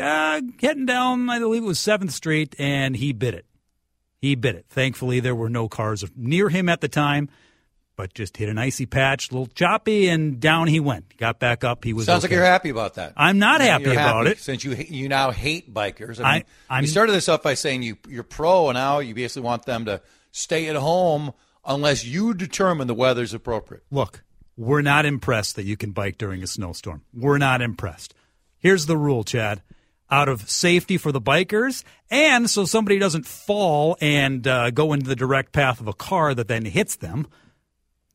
uh, 0.00 0.40
heading 0.60 0.86
down, 0.86 1.30
I 1.30 1.38
believe 1.38 1.62
it 1.62 1.66
was 1.66 1.78
Seventh 1.78 2.12
Street, 2.12 2.56
and 2.58 2.96
he 2.96 3.12
bit 3.12 3.34
it. 3.34 3.46
He 4.20 4.34
bit 4.34 4.56
it. 4.56 4.66
Thankfully, 4.68 5.20
there 5.20 5.34
were 5.34 5.48
no 5.50 5.68
cars 5.68 6.04
near 6.16 6.48
him 6.48 6.68
at 6.68 6.80
the 6.80 6.88
time, 6.88 7.28
but 7.96 8.12
just 8.14 8.36
hit 8.36 8.48
an 8.48 8.58
icy 8.58 8.86
patch, 8.86 9.30
a 9.30 9.34
little 9.34 9.46
choppy, 9.46 10.08
and 10.08 10.40
down 10.40 10.66
he 10.66 10.80
went. 10.80 11.16
Got 11.16 11.38
back 11.38 11.62
up. 11.64 11.84
He 11.84 11.92
was. 11.92 12.06
Sounds 12.06 12.22
like 12.22 12.32
you're 12.32 12.44
happy 12.44 12.70
about 12.70 12.94
that. 12.94 13.12
I'm 13.16 13.38
not 13.38 13.60
You're 13.60 13.70
happy 13.70 13.92
about 13.92 14.26
it. 14.26 14.38
since 14.38 14.64
you 14.64 14.72
you 14.74 15.08
now 15.08 15.30
hate 15.30 15.72
bikers. 15.72 16.20
I 16.20 16.28
I- 16.28 16.34
mean, 16.34 16.44
I'm- 16.70 16.82
you 16.84 16.88
started 16.88 17.12
this 17.12 17.28
off 17.28 17.42
by 17.42 17.54
saying 17.54 17.82
you 17.82 17.96
you're 18.08 18.22
pro, 18.24 18.68
and 18.68 18.76
now 18.76 18.98
you 18.98 19.14
basically 19.14 19.42
want 19.42 19.64
them 19.66 19.84
to 19.84 20.00
stay 20.32 20.66
at 20.68 20.76
home 20.76 21.32
unless 21.64 22.04
you 22.04 22.34
determine 22.34 22.86
the 22.88 22.94
weather's 22.94 23.32
appropriate. 23.32 23.84
Look, 23.90 24.22
we're 24.56 24.82
not 24.82 25.06
impressed 25.06 25.56
that 25.56 25.64
you 25.64 25.76
can 25.76 25.92
bike 25.92 26.18
during 26.18 26.42
a 26.42 26.46
snowstorm. 26.46 27.02
We're 27.14 27.38
not 27.38 27.62
impressed. 27.62 28.14
Here's 28.58 28.86
the 28.86 28.96
rule, 28.96 29.24
Chad. 29.24 29.62
Out 30.10 30.28
of 30.28 30.48
safety 30.50 30.98
for 30.98 31.12
the 31.12 31.20
bikers, 31.20 31.82
and 32.10 32.48
so 32.50 32.66
somebody 32.66 32.98
doesn't 32.98 33.26
fall 33.26 33.96
and 34.02 34.46
uh, 34.46 34.70
go 34.70 34.92
into 34.92 35.06
the 35.06 35.16
direct 35.16 35.52
path 35.52 35.80
of 35.80 35.88
a 35.88 35.94
car 35.94 36.34
that 36.34 36.46
then 36.46 36.64
hits 36.66 36.96
them. 36.96 37.26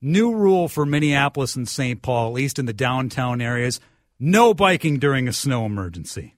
New 0.02 0.34
rule 0.34 0.68
for 0.68 0.86
Minneapolis 0.86 1.56
and 1.56 1.68
St. 1.68 2.02
Paul, 2.02 2.28
at 2.28 2.34
least 2.34 2.60
in 2.60 2.66
the 2.66 2.74
downtown 2.74 3.42
areas 3.42 3.80
no 4.20 4.54
biking 4.54 5.00
during 5.00 5.28
a 5.28 5.34
snow 5.34 5.66
emergency. 5.66 6.36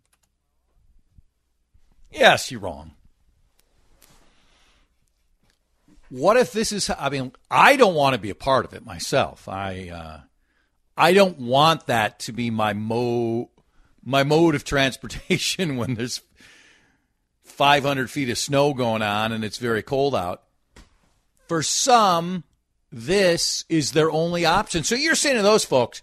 Yes, 2.11 2.51
you're 2.51 2.61
wrong. 2.61 2.91
What 6.09 6.37
if 6.37 6.51
this 6.51 6.71
is? 6.71 6.89
I 6.89 7.09
mean, 7.09 7.31
I 7.49 7.77
don't 7.77 7.95
want 7.95 8.13
to 8.15 8.21
be 8.21 8.29
a 8.29 8.35
part 8.35 8.65
of 8.65 8.73
it 8.73 8.85
myself. 8.85 9.47
I 9.47 9.89
uh, 9.89 10.19
I 10.97 11.13
don't 11.13 11.39
want 11.39 11.87
that 11.87 12.19
to 12.19 12.33
be 12.33 12.49
my 12.51 12.73
mo 12.73 13.49
my 14.03 14.23
mode 14.23 14.55
of 14.55 14.63
transportation 14.65 15.77
when 15.77 15.95
there's 15.95 16.21
500 17.43 18.09
feet 18.09 18.29
of 18.29 18.37
snow 18.37 18.73
going 18.73 19.01
on 19.01 19.31
and 19.31 19.43
it's 19.43 19.57
very 19.57 19.81
cold 19.81 20.13
out. 20.13 20.43
For 21.47 21.63
some, 21.63 22.43
this 22.91 23.65
is 23.69 23.91
their 23.91 24.11
only 24.11 24.45
option. 24.45 24.83
So 24.83 24.95
you're 24.95 25.15
saying 25.15 25.37
to 25.37 25.41
those 25.41 25.65
folks, 25.65 26.01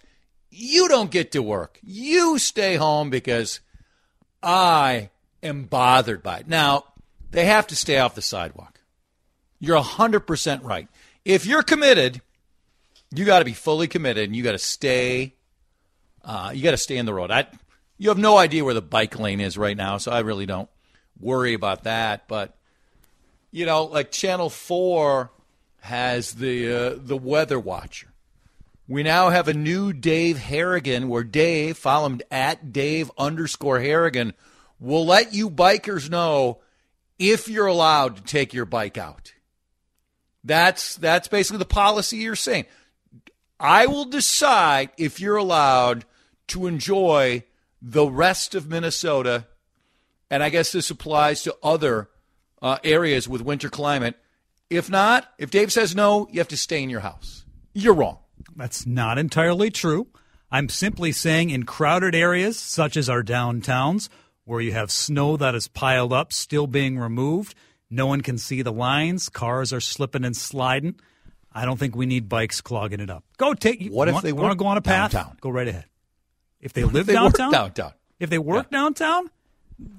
you 0.49 0.87
don't 0.87 1.11
get 1.11 1.31
to 1.33 1.41
work. 1.43 1.79
You 1.83 2.39
stay 2.39 2.75
home 2.75 3.09
because 3.09 3.59
I 4.41 5.09
am 5.43 5.65
bothered 5.65 6.23
by 6.23 6.39
it. 6.39 6.47
Now, 6.47 6.85
they 7.31 7.45
have 7.45 7.67
to 7.67 7.75
stay 7.75 7.99
off 7.99 8.15
the 8.15 8.21
sidewalk. 8.21 8.79
You're 9.59 9.81
100% 9.81 10.63
right. 10.63 10.87
If 11.25 11.45
you're 11.45 11.63
committed, 11.63 12.21
you 13.13 13.25
got 13.25 13.39
to 13.39 13.45
be 13.45 13.53
fully 13.53 13.87
committed 13.87 14.25
and 14.25 14.35
you 14.35 14.41
got 14.43 14.53
to 14.53 14.57
stay 14.57 15.35
uh, 16.23 16.51
you 16.53 16.63
got 16.63 16.71
to 16.71 16.77
stay 16.77 16.97
in 16.97 17.05
the 17.05 17.13
road. 17.13 17.31
I, 17.31 17.47
you 17.97 18.09
have 18.09 18.17
no 18.17 18.37
idea 18.37 18.63
where 18.63 18.73
the 18.73 18.81
bike 18.81 19.17
lane 19.17 19.39
is 19.39 19.57
right 19.57 19.75
now, 19.75 19.97
so 19.97 20.11
I 20.11 20.19
really 20.19 20.45
don't 20.45 20.69
worry 21.19 21.53
about 21.53 21.83
that, 21.83 22.27
but 22.27 22.55
you 23.51 23.65
know, 23.65 23.85
like 23.85 24.11
Channel 24.11 24.49
4 24.49 25.31
has 25.81 26.33
the 26.33 26.73
uh, 26.73 26.95
the 26.97 27.17
weather 27.17 27.59
watcher. 27.59 28.07
We 28.87 29.03
now 29.03 29.29
have 29.29 29.47
a 29.47 29.53
new 29.53 29.93
Dave 29.93 30.39
Harrigan 30.39 31.09
where 31.09 31.23
Dave, 31.23 31.77
follow 31.77 32.07
him 32.07 32.21
at 32.31 32.73
Dave 32.73 33.11
underscore 33.17 33.79
Harrigan, 33.79 34.33
will 34.79 35.05
let 35.05 35.33
you 35.33 35.49
bikers 35.49 36.09
know 36.09 36.59
if 37.19 37.47
you're 37.47 37.67
allowed 37.67 38.15
to 38.15 38.23
take 38.23 38.53
your 38.53 38.65
bike 38.65 38.97
out. 38.97 39.33
That's 40.43 40.95
that's 40.95 41.27
basically 41.27 41.59
the 41.59 41.65
policy 41.65 42.17
you're 42.17 42.35
saying. 42.35 42.65
I 43.59 43.87
will 43.87 44.05
decide 44.05 44.89
if 44.97 45.19
you're 45.19 45.35
allowed 45.35 46.05
to 46.47 46.65
enjoy 46.65 47.43
the 47.81 48.07
rest 48.07 48.55
of 48.55 48.69
Minnesota, 48.69 49.45
and 50.31 50.41
I 50.41 50.49
guess 50.49 50.71
this 50.71 50.89
applies 50.89 51.43
to 51.43 51.55
other 51.61 52.09
uh, 52.61 52.77
areas 52.83 53.27
with 53.27 53.41
winter 53.41 53.69
climate. 53.69 54.15
If 54.69 54.89
not, 54.89 55.27
if 55.37 55.49
Dave 55.49 55.71
says 55.71 55.95
no, 55.95 56.27
you 56.31 56.39
have 56.39 56.47
to 56.49 56.57
stay 56.57 56.83
in 56.83 56.89
your 56.89 56.99
house. 56.99 57.43
You're 57.73 57.93
wrong. 57.95 58.19
That's 58.55 58.85
not 58.85 59.17
entirely 59.17 59.71
true. 59.71 60.07
I'm 60.51 60.69
simply 60.69 61.11
saying 61.11 61.49
in 61.49 61.63
crowded 61.63 62.15
areas 62.15 62.59
such 62.59 62.97
as 62.97 63.09
our 63.09 63.23
downtowns, 63.23 64.09
where 64.45 64.61
you 64.61 64.71
have 64.71 64.91
snow 64.91 65.37
that 65.37 65.55
is 65.55 65.67
piled 65.67 66.13
up, 66.13 66.33
still 66.33 66.67
being 66.67 66.97
removed, 66.97 67.55
no 67.89 68.05
one 68.05 68.21
can 68.21 68.37
see 68.37 68.61
the 68.61 68.71
lines, 68.71 69.29
cars 69.29 69.73
are 69.73 69.81
slipping 69.81 70.23
and 70.23 70.35
sliding. 70.35 70.99
I 71.51 71.65
don't 71.65 71.77
think 71.77 71.95
we 71.95 72.05
need 72.05 72.29
bikes 72.29 72.61
clogging 72.61 72.99
it 72.99 73.09
up. 73.09 73.23
Go 73.37 73.53
take. 73.55 73.89
What 73.89 74.07
if 74.07 74.13
want, 74.13 74.25
they 74.25 74.33
want 74.33 74.51
to 74.51 74.55
go 74.55 74.67
on 74.67 74.77
a 74.77 74.81
path? 74.81 75.11
downtown? 75.11 75.37
Go 75.41 75.49
right 75.49 75.67
ahead. 75.67 75.85
If 76.61 76.73
they 76.73 76.83
What 76.83 76.89
if 76.89 76.93
live 76.93 77.05
they 77.07 77.13
downtown, 77.13 77.51
downtown? 77.51 77.93
If 78.19 78.29
they 78.29 78.37
work 78.37 78.69
downtown, 78.69 79.29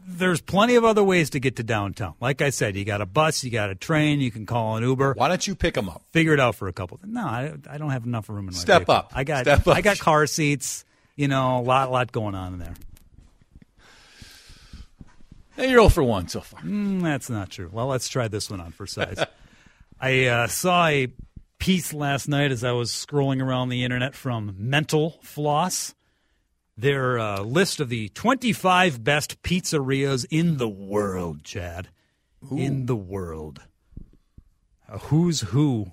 there's 0.06 0.40
plenty 0.40 0.74
of 0.74 0.84
other 0.84 1.02
ways 1.02 1.30
to 1.30 1.40
get 1.40 1.56
to 1.56 1.62
downtown. 1.62 2.14
Like 2.20 2.42
I 2.42 2.50
said, 2.50 2.76
you 2.76 2.84
got 2.84 3.00
a 3.00 3.06
bus, 3.06 3.42
you 3.42 3.50
got 3.50 3.70
a 3.70 3.74
train, 3.74 4.20
you 4.20 4.30
can 4.30 4.44
call 4.46 4.76
an 4.76 4.82
Uber. 4.82 5.14
Why 5.16 5.28
don't 5.28 5.46
you 5.46 5.54
pick 5.54 5.74
them 5.74 5.88
up? 5.88 6.02
Figure 6.12 6.34
it 6.34 6.40
out 6.40 6.54
for 6.54 6.68
a 6.68 6.72
couple. 6.72 7.00
No, 7.04 7.22
I, 7.22 7.54
I 7.68 7.78
don't 7.78 7.90
have 7.90 8.04
enough 8.04 8.28
room 8.28 8.40
in 8.40 8.46
my 8.46 8.52
Step 8.52 8.80
vehicle. 8.82 8.94
up. 8.94 9.12
I 9.14 9.24
got 9.24 9.44
Step 9.44 9.66
up. 9.66 9.76
I 9.76 9.80
got 9.80 9.98
car 9.98 10.26
seats. 10.26 10.84
You 11.16 11.28
know, 11.28 11.58
a 11.58 11.62
lot 11.62 11.88
a 11.88 11.90
lot 11.90 12.12
going 12.12 12.34
on 12.34 12.54
in 12.54 12.58
there. 12.58 12.74
Hey, 15.56 15.64
you're 15.70 15.80
0 15.80 15.88
for 15.90 16.02
1 16.02 16.28
so 16.28 16.40
far. 16.40 16.60
Mm, 16.62 17.02
that's 17.02 17.28
not 17.28 17.50
true. 17.50 17.68
Well, 17.70 17.86
let's 17.86 18.08
try 18.08 18.28
this 18.28 18.50
one 18.50 18.60
on 18.60 18.72
for 18.72 18.86
size. 18.86 19.22
I 20.00 20.26
uh, 20.26 20.46
saw 20.46 20.86
a 20.86 21.08
piece 21.58 21.92
last 21.92 22.28
night 22.28 22.50
as 22.50 22.64
I 22.64 22.72
was 22.72 22.90
scrolling 22.90 23.42
around 23.42 23.68
the 23.68 23.84
internet 23.84 24.14
from 24.14 24.54
Mental 24.58 25.18
Floss. 25.22 25.94
Their 26.80 27.18
uh, 27.18 27.42
list 27.42 27.78
of 27.80 27.88
the 27.90 28.08
25 28.10 29.04
best 29.04 29.42
pizzerias 29.42 30.24
in 30.30 30.56
the 30.56 30.68
world, 30.68 31.44
Chad. 31.44 31.88
In 32.50 32.86
the 32.86 32.96
world. 32.96 33.60
A 34.88 34.96
who's 34.98 35.40
who 35.42 35.92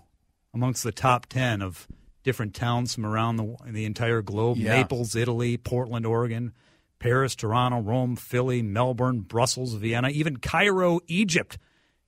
amongst 0.53 0.83
the 0.83 0.93
top 0.93 1.25
10 1.25 1.61
of 1.61 1.87
different 2.23 2.53
towns 2.55 2.95
from 2.95 3.05
around 3.05 3.35
the, 3.35 3.55
the 3.65 3.83
entire 3.85 4.21
globe 4.21 4.57
Yeah. 4.57 4.75
Naples, 4.75 5.13
Italy, 5.15 5.57
Portland, 5.57 6.05
Oregon, 6.05 6.53
Paris, 6.99 7.35
Toronto, 7.35 7.79
Rome, 7.81 8.15
Philly, 8.15 8.61
Melbourne, 8.61 9.19
Brussels, 9.19 9.73
Vienna, 9.73 10.07
even 10.09 10.37
Cairo, 10.37 10.99
Egypt 11.07 11.57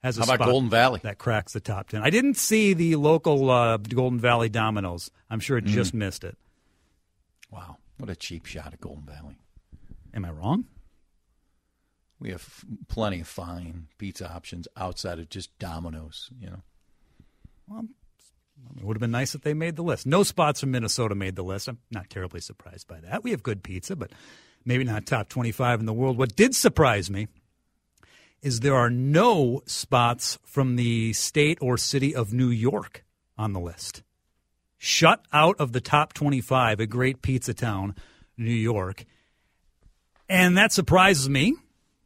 has 0.01 0.17
a 0.17 0.21
How 0.21 0.23
about 0.25 0.35
spot 0.35 0.47
Golden 0.47 0.69
Valley? 0.69 1.01
that 1.03 1.17
cracks 1.17 1.51
the 1.51 1.59
top 1.59 1.89
10. 1.89 2.01
I 2.01 2.09
didn't 2.09 2.35
see 2.37 2.73
the 2.73 2.95
local 2.95 3.49
uh, 3.49 3.75
Golden 3.75 4.19
Valley 4.19 4.47
Domino's. 4.47 5.11
I'm 5.29 5.41
sure 5.41 5.57
it 5.57 5.65
Mm. 5.65 5.67
just 5.67 5.93
missed 5.93 6.23
it. 6.23 6.37
Wow. 7.51 7.75
What 7.99 8.09
a 8.09 8.15
cheap 8.15 8.45
shot 8.45 8.73
at 8.73 8.79
Golden 8.79 9.03
Valley. 9.03 9.37
Am 10.13 10.23
I 10.23 10.31
wrong? 10.31 10.65
We 12.19 12.31
have 12.31 12.63
plenty 12.87 13.19
of 13.21 13.27
fine 13.27 13.87
pizza 13.97 14.31
options 14.31 14.67
outside 14.75 15.19
of 15.19 15.29
just 15.29 15.57
Domino's, 15.59 16.29
you 16.39 16.49
know. 16.49 16.61
Well, 17.67 17.85
it 18.77 18.83
would 18.83 18.95
have 18.95 19.01
been 19.01 19.11
nice 19.11 19.35
if 19.35 19.41
they 19.41 19.53
made 19.53 19.75
the 19.75 19.83
list. 19.83 20.05
No 20.05 20.23
spots 20.23 20.61
from 20.61 20.71
Minnesota 20.71 21.13
made 21.13 21.35
the 21.35 21.43
list. 21.43 21.67
I'm 21.67 21.77
not 21.91 22.09
terribly 22.09 22.39
surprised 22.39 22.87
by 22.87 23.01
that. 23.01 23.23
We 23.23 23.31
have 23.31 23.43
good 23.43 23.63
pizza, 23.63 23.95
but 23.95 24.11
maybe 24.65 24.85
not 24.85 25.05
top 25.05 25.29
25 25.29 25.81
in 25.81 25.85
the 25.85 25.93
world. 25.93 26.17
What 26.17 26.35
did 26.35 26.55
surprise 26.55 27.09
me 27.09 27.27
is 28.41 28.61
there 28.61 28.75
are 28.75 28.89
no 28.89 29.61
spots 29.65 30.39
from 30.43 30.77
the 30.77 31.11
state 31.13 31.57
or 31.61 31.77
city 31.77 32.15
of 32.15 32.33
New 32.33 32.49
York 32.49 33.03
on 33.37 33.51
the 33.51 33.59
list. 33.59 34.03
Shut 34.81 35.23
out 35.33 35.57
of 35.59 35.73
the 35.73 35.81
top 35.81 36.13
25, 36.13 36.79
a 36.79 36.87
great 36.87 37.21
pizza 37.21 37.53
town, 37.53 37.95
New 38.37 38.49
York. 38.49 39.05
And 40.29 40.57
that 40.57 40.71
surprises 40.71 41.27
me 41.27 41.55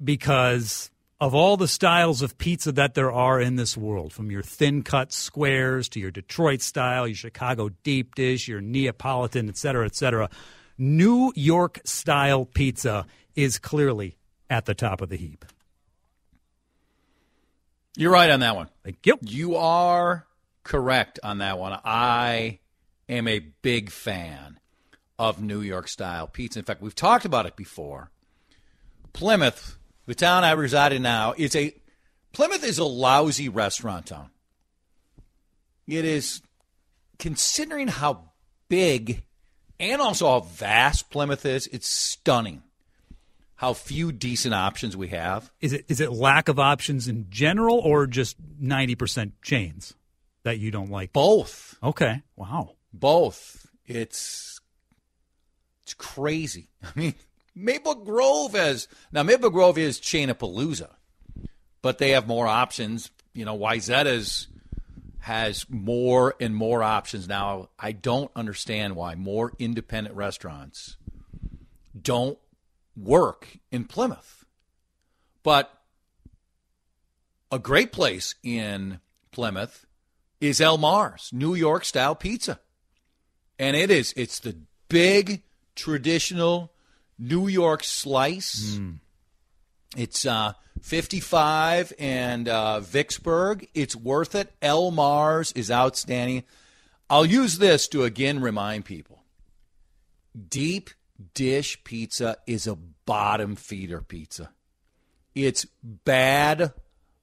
because 0.03 0.89
of 1.21 1.36
all 1.36 1.55
the 1.55 1.67
styles 1.67 2.23
of 2.23 2.38
pizza 2.38 2.71
that 2.71 2.95
there 2.95 3.12
are 3.12 3.39
in 3.39 3.55
this 3.57 3.77
world, 3.77 4.12
from 4.12 4.31
your 4.31 4.41
thin 4.41 4.81
cut 4.81 5.13
squares 5.13 5.88
to 5.89 5.99
your 5.99 6.09
Detroit 6.12 6.62
style, 6.62 7.07
your 7.07 7.15
Chicago 7.15 7.69
deep 7.83 8.15
dish, 8.15 8.47
your 8.47 8.59
Neapolitan, 8.59 9.47
et 9.47 9.55
cetera, 9.55 9.86
et 9.86 9.95
cetera, 9.95 10.29
New 10.77 11.31
York 11.36 11.79
style 11.86 12.43
pizza 12.43 13.05
is 13.36 13.59
clearly 13.59 14.17
at 14.49 14.65
the 14.65 14.73
top 14.73 14.99
of 14.99 15.09
the 15.09 15.15
heap. 15.15 15.45
You're 17.95 18.12
right 18.12 18.31
on 18.31 18.39
that 18.39 18.55
one. 18.55 18.69
Thank 18.83 19.05
you. 19.05 19.19
You 19.21 19.57
are 19.57 20.25
correct 20.63 21.19
on 21.21 21.38
that 21.38 21.59
one. 21.59 21.79
I 21.86 22.59
am 23.13 23.28
a 23.28 23.39
big 23.39 23.89
fan 23.89 24.60
of 25.17 25.41
New 25.41 25.62
York 25.62 25.88
style 25.88 26.28
pizza. 26.28 26.60
In 26.60 26.65
fact, 26.65 26.82
we've 26.82 26.95
talked 26.95 27.26
about 27.26 27.45
it 27.45 27.56
before. 27.56 28.12
Plymouth, 29.13 29.78
the 30.06 30.15
town 30.15 30.43
I 30.43 30.52
reside 30.52 30.93
in 30.93 31.02
now, 31.02 31.34
is 31.38 31.56
a 31.56 31.76
Plymouth 32.32 32.63
is 32.63 32.80
a 32.80 32.86
lousy 32.86 33.47
restaurant 33.47 34.08
town. 34.08 34.32
It 35.88 36.04
is 36.04 36.41
considering 37.19 37.88
how 37.88 38.32
big 38.69 39.23
and 39.80 40.02
also 40.02 40.28
how 40.28 40.39
vast 40.39 41.10
Plymouth 41.10 41.45
is, 41.45 41.67
it's 41.67 41.88
stunning 41.88 42.63
how 43.56 43.73
few 43.73 44.12
decent 44.12 44.54
options 44.54 44.97
we 44.97 45.08
have. 45.10 45.52
Is 45.62 45.73
it 45.73 45.86
is 45.88 46.02
it 46.02 46.12
lack 46.12 46.49
of 46.49 46.60
options 46.60 47.08
in 47.08 47.28
general 47.30 47.80
or 47.80 48.08
just 48.08 48.36
90% 48.62 49.32
chains 49.41 49.93
that 50.43 50.60
you 50.60 50.69
don't 50.69 50.91
like? 50.91 51.13
Both. 51.13 51.78
Okay. 51.82 52.23
Wow. 52.36 52.76
Both. 52.93 53.67
It's 53.86 54.62
it's 55.84 55.93
crazy. 55.93 56.69
I 56.84 56.91
mean, 56.95 57.15
Maple 57.56 57.95
Grove 57.95 58.53
has 58.53 58.88
now 59.12 59.23
Maple 59.23 59.49
Grove 59.49 59.77
is 59.77 59.99
Chainapalooza, 59.99 60.89
but 61.82 61.97
they 61.97 62.12
have 62.12 62.27
more 62.27 62.47
options. 62.47 63.12
You 63.34 63.45
know, 63.45 63.58
Wayzata's 63.58 64.47
has 65.19 65.65
more 65.69 66.36
and 66.41 66.53
more 66.53 66.84
options 66.84 67.29
now. 67.29 67.69
I 67.79 67.93
don't 67.93 68.29
understand 68.36 68.95
why 68.95 69.15
more 69.15 69.53
independent 69.58 70.15
restaurants 70.15 70.97
don't 71.99 72.38
work 72.95 73.58
in 73.71 73.86
Plymouth. 73.86 74.45
But 75.43 75.71
a 77.51 77.60
great 77.60 77.91
place 77.91 78.36
in 78.43 78.99
Plymouth 79.32 79.86
is 80.41 80.60
El 80.60 80.77
Mar's 80.77 81.29
New 81.32 81.56
York 81.56 81.86
style 81.86 82.15
pizza. 82.15 82.60
And 83.59 83.75
it 83.75 83.91
is 83.91 84.13
it's 84.17 84.39
the 84.39 84.57
big 84.89 85.43
traditional 85.75 86.71
New 87.17 87.47
York 87.47 87.83
slice. 87.83 88.77
Mm. 88.77 88.99
It's 89.95 90.25
uh, 90.25 90.53
55 90.81 91.93
and 91.99 92.49
uh, 92.49 92.79
Vicksburg. 92.79 93.67
It's 93.73 93.95
worth 93.95 94.35
it. 94.35 94.51
El 94.61 94.91
Mar's 94.91 95.51
is 95.53 95.69
outstanding. 95.69 96.43
I'll 97.09 97.25
use 97.25 97.59
this 97.59 97.87
to 97.89 98.03
again 98.03 98.41
remind 98.41 98.85
people 98.85 99.23
deep 100.49 100.89
dish 101.33 101.83
pizza 101.83 102.37
is 102.47 102.67
a 102.67 102.75
bottom 103.05 103.55
feeder 103.55 104.01
pizza. 104.01 104.49
It's 105.35 105.65
bad 105.83 106.73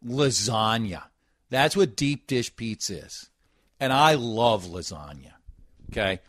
lasagna. 0.04 1.02
That's 1.48 1.76
what 1.76 1.96
deep 1.96 2.26
dish 2.26 2.54
pizza 2.54 3.04
is. 3.04 3.30
And 3.78 3.92
I 3.92 4.14
love 4.14 4.66
lasagna. 4.66 5.32
Okay. 5.90 6.20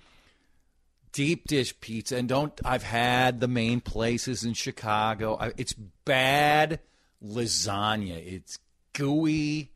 Deep 1.12 1.48
dish 1.48 1.80
pizza. 1.80 2.18
And 2.18 2.28
don't, 2.28 2.60
I've 2.66 2.84
had 2.84 3.40
the 3.40 3.48
main 3.48 3.82
places 3.82 4.44
in 4.44 4.54
Chicago. 4.54 5.38
I, 5.40 5.52
it's 5.58 5.74
bad 5.74 6.80
lasagna. 7.24 8.16
It's 8.16 8.60
gooey. 8.94 9.72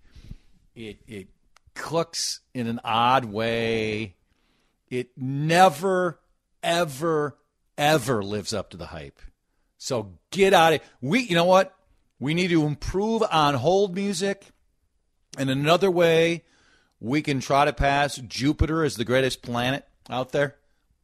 It, 0.75 0.99
it 1.07 1.27
cooks 1.73 2.39
in 2.53 2.67
an 2.67 2.79
odd 2.83 3.25
way. 3.25 4.15
It 4.89 5.09
never, 5.17 6.19
ever, 6.63 7.37
ever 7.77 8.23
lives 8.23 8.53
up 8.53 8.69
to 8.71 8.77
the 8.77 8.87
hype. 8.87 9.19
So 9.77 10.13
get 10.31 10.53
out 10.53 10.73
of 10.73 10.81
we. 11.01 11.21
You 11.21 11.35
know 11.35 11.45
what? 11.45 11.75
We 12.19 12.33
need 12.33 12.47
to 12.49 12.65
improve 12.65 13.23
on 13.29 13.55
hold 13.55 13.93
music. 13.93 14.47
And 15.37 15.49
another 15.49 15.91
way 15.91 16.43
we 16.99 17.21
can 17.21 17.39
try 17.39 17.65
to 17.65 17.73
pass 17.73 18.15
Jupiter 18.17 18.83
as 18.83 18.95
the 18.95 19.05
greatest 19.05 19.41
planet 19.41 19.85
out 20.09 20.31
there. 20.31 20.55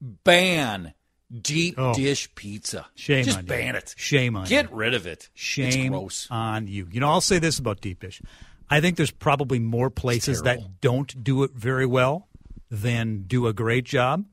Ban 0.02 0.94
deep 1.42 1.76
Oh. 1.78 1.94
dish 1.94 2.34
pizza. 2.36 2.88
Shame 2.96 3.24
Just 3.26 3.38
on 3.40 3.44
you. 3.46 3.50
ban 3.50 3.76
it. 3.76 3.94
Shame 3.98 4.36
on 4.36 4.46
Get 4.48 4.64
you. 4.66 4.70
Get 4.70 4.74
rid 4.76 4.94
of 4.94 5.06
it. 5.08 5.30
Shame 5.34 5.94
on 6.30 6.68
you. 6.68 6.88
You 6.92 7.00
know, 7.00 7.10
I'll 7.10 7.22
say 7.22 7.40
this 7.40 7.60
about 7.60 7.82
deep 7.82 8.00
dish. 8.02 8.22
I 8.70 8.80
think 8.82 8.98
there's 8.98 9.12
probably 9.12 9.60
more 9.60 9.90
places 9.90 10.42
that 10.44 10.82
don't 10.82 11.24
do 11.24 11.44
it 11.44 11.52
very 11.54 11.86
well 11.86 12.28
than 12.70 13.24
do 13.24 13.48
a 13.48 13.54
great 13.54 13.84
job, 13.86 14.26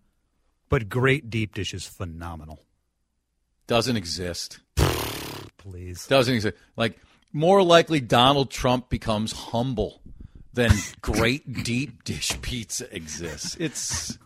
but 0.68 0.88
great 0.88 1.28
deep 1.28 1.54
dish 1.54 1.74
is 1.74 1.86
phenomenal. 1.86 2.60
Doesn't 3.66 3.96
exist. 3.96 4.60
Please. 5.58 6.06
Doesn't 6.06 6.34
exist. 6.34 6.56
Like 6.76 6.98
more 7.32 7.62
likely 7.62 8.00
Donald 8.00 8.50
Trump 8.50 8.88
becomes 8.88 9.32
humble 9.32 10.00
than 10.58 10.72
great 11.00 11.62
deep 11.62 12.04
dish 12.04 12.36
pizza 12.42 12.94
exists. 12.94 13.56
It's 13.60 14.18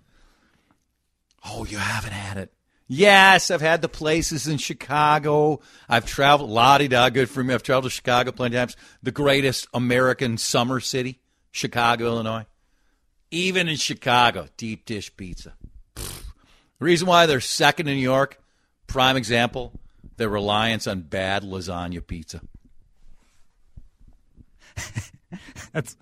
Oh, 1.45 1.65
you 1.65 1.77
haven't 1.77 2.13
had 2.13 2.39
it. 2.39 2.53
Yes, 2.89 3.51
I've 3.51 3.61
had 3.61 3.83
the 3.83 3.89
places 3.89 4.47
in 4.47 4.59
Chicago. 4.59 5.61
I've 5.89 6.07
traveled 6.07 6.51
la 6.51 6.79
di 6.79 6.89
da, 6.89 7.09
good 7.09 7.29
for 7.31 7.43
me. 7.43 7.55
I've 7.55 7.63
traveled 7.63 7.91
to 7.91 7.91
Chicago 7.91 8.33
plenty 8.33 8.57
of 8.57 8.61
times. 8.61 8.77
The 9.03 9.13
greatest 9.13 9.67
American 9.75 10.39
summer 10.39 10.79
city, 10.79 11.21
Chicago, 11.51 12.07
Illinois. 12.07 12.47
Even 13.31 13.69
in 13.69 13.77
Chicago, 13.77 14.49
deep 14.57 14.85
dish 14.85 15.15
pizza. 15.17 15.55
Pfft. 15.97 16.25
The 16.79 16.85
reason 16.85 17.09
why 17.09 17.27
they're 17.27 17.41
second 17.41 17.89
in 17.89 17.97
New 17.97 18.03
York, 18.03 18.41
prime 18.87 19.17
example, 19.17 19.73
their 20.17 20.29
reliance 20.29 20.87
on 20.87 21.01
bad 21.01 21.43
lasagna 21.43 22.07
pizza. 22.07 22.41
That's, 25.73 25.97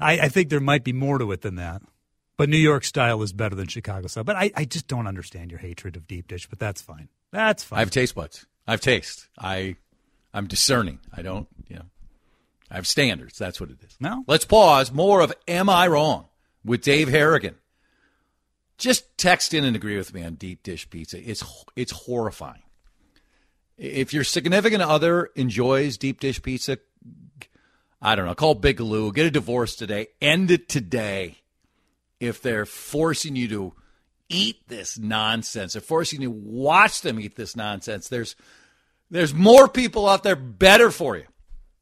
I, 0.00 0.20
I 0.20 0.28
think 0.28 0.48
there 0.48 0.60
might 0.60 0.84
be 0.84 0.92
more 0.92 1.18
to 1.18 1.32
it 1.32 1.42
than 1.42 1.56
that. 1.56 1.82
But 2.36 2.48
New 2.48 2.56
York 2.56 2.84
style 2.84 3.22
is 3.22 3.32
better 3.32 3.54
than 3.54 3.66
Chicago 3.66 4.06
style. 4.06 4.24
But 4.24 4.36
I, 4.36 4.50
I 4.56 4.64
just 4.64 4.88
don't 4.88 5.06
understand 5.06 5.50
your 5.50 5.60
hatred 5.60 5.96
of 5.96 6.06
deep 6.06 6.28
dish, 6.28 6.46
but 6.48 6.58
that's 6.58 6.80
fine. 6.80 7.08
That's 7.32 7.62
fine. 7.62 7.76
I 7.76 7.80
have 7.80 7.90
taste 7.90 8.14
buds. 8.14 8.46
I 8.66 8.70
have 8.70 8.80
taste. 8.80 9.28
I, 9.38 9.76
I'm 10.32 10.46
discerning. 10.46 11.00
I 11.12 11.22
don't, 11.22 11.48
you 11.68 11.76
know, 11.76 11.84
I 12.70 12.76
have 12.76 12.86
standards. 12.86 13.36
That's 13.36 13.60
what 13.60 13.70
it 13.70 13.82
is. 13.82 13.96
No. 14.00 14.24
Let's 14.26 14.44
pause. 14.44 14.90
More 14.92 15.20
of 15.20 15.34
Am 15.48 15.68
I 15.68 15.86
Wrong 15.88 16.28
with 16.64 16.82
Dave 16.82 17.08
Harrigan. 17.08 17.56
Just 18.78 19.18
text 19.18 19.52
in 19.52 19.64
and 19.64 19.76
agree 19.76 19.98
with 19.98 20.14
me 20.14 20.22
on 20.22 20.36
deep 20.36 20.62
dish 20.62 20.88
pizza. 20.88 21.18
It's 21.18 21.44
it's 21.76 21.92
horrifying. 21.92 22.62
If 23.76 24.14
your 24.14 24.24
significant 24.24 24.82
other 24.82 25.30
enjoys 25.36 25.98
deep 25.98 26.20
dish 26.20 26.40
pizza, 26.40 26.78
I 28.02 28.14
don't 28.14 28.26
know. 28.26 28.34
Call 28.34 28.54
Big 28.54 28.80
Lou. 28.80 29.12
Get 29.12 29.26
a 29.26 29.30
divorce 29.30 29.76
today. 29.76 30.08
End 30.20 30.50
it 30.50 30.68
today. 30.68 31.36
If 32.18 32.42
they're 32.42 32.66
forcing 32.66 33.36
you 33.36 33.48
to 33.48 33.72
eat 34.28 34.68
this 34.68 34.98
nonsense, 34.98 35.72
they're 35.74 35.82
forcing 35.82 36.22
you 36.22 36.28
to 36.28 36.34
watch 36.34 37.02
them 37.02 37.20
eat 37.20 37.36
this 37.36 37.56
nonsense. 37.56 38.08
There's 38.08 38.36
there's 39.10 39.34
more 39.34 39.68
people 39.68 40.08
out 40.08 40.22
there 40.22 40.36
better 40.36 40.90
for 40.90 41.16
you. 41.16 41.24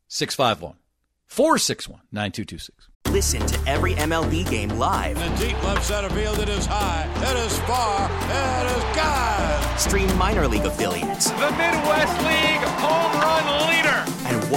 651 0.09 0.77
461 1.27 2.01
9226. 2.11 2.89
Listen 3.13 3.47
to 3.47 3.69
every 3.69 3.95
MLB 3.95 4.49
game 4.51 4.71
live. 4.71 5.19
In 5.19 5.33
the 5.35 5.47
deep 5.47 5.63
left 5.65 5.85
center 5.85 6.11
field, 6.11 6.39
it 6.39 6.49
is 6.49 6.67
high, 6.67 7.09
it 7.17 7.47
is 7.47 7.59
far, 7.61 8.05
it 8.07 8.77
is 8.77 8.83
God. 8.97 9.79
Stream 9.79 10.19
minor 10.19 10.47
league 10.47 10.67
affiliates 10.67 11.31
The 11.31 11.51
Midwest 11.53 12.19
League 12.23 12.68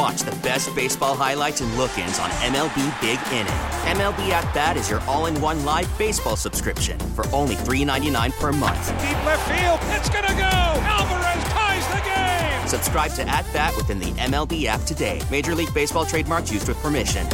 watch 0.02 0.22
the 0.22 0.36
best 0.38 0.74
baseball 0.74 1.16
highlights 1.16 1.62
and 1.62 1.72
look-ins 1.78 2.18
on 2.18 2.32
MLB 2.32 3.02
Big 3.02 3.20
Inning. 3.32 3.54
MLB 3.96 4.32
At 4.32 4.52
Bat 4.52 4.78
is 4.78 4.90
your 4.90 5.00
all-in-one 5.02 5.64
live 5.64 5.96
baseball 5.96 6.36
subscription 6.36 6.98
for 7.14 7.24
only 7.28 7.54
$3.99 7.54 8.32
per 8.40 8.52
month. 8.52 8.88
Deep 9.00 9.26
left 9.26 9.48
field, 9.48 9.80
it's 9.96 10.10
gonna 10.10 10.34
go. 10.34 10.42
Alvarez 10.42 11.44
ties 11.54 11.88
the 11.90 12.02
game. 12.10 12.68
Subscribe 12.68 13.12
to 13.12 13.30
At 13.30 13.46
Bat 13.54 13.78
within 13.78 14.00
the 14.00 14.12
MLB 14.14 14.66
app 14.66 14.82
today. 14.82 15.22
Major 15.30 15.54
League 15.54 15.72
Baseball 15.72 16.08
trademarks 16.08 16.52
used 16.52 16.68
with 16.68 16.78
permission. 16.78 17.28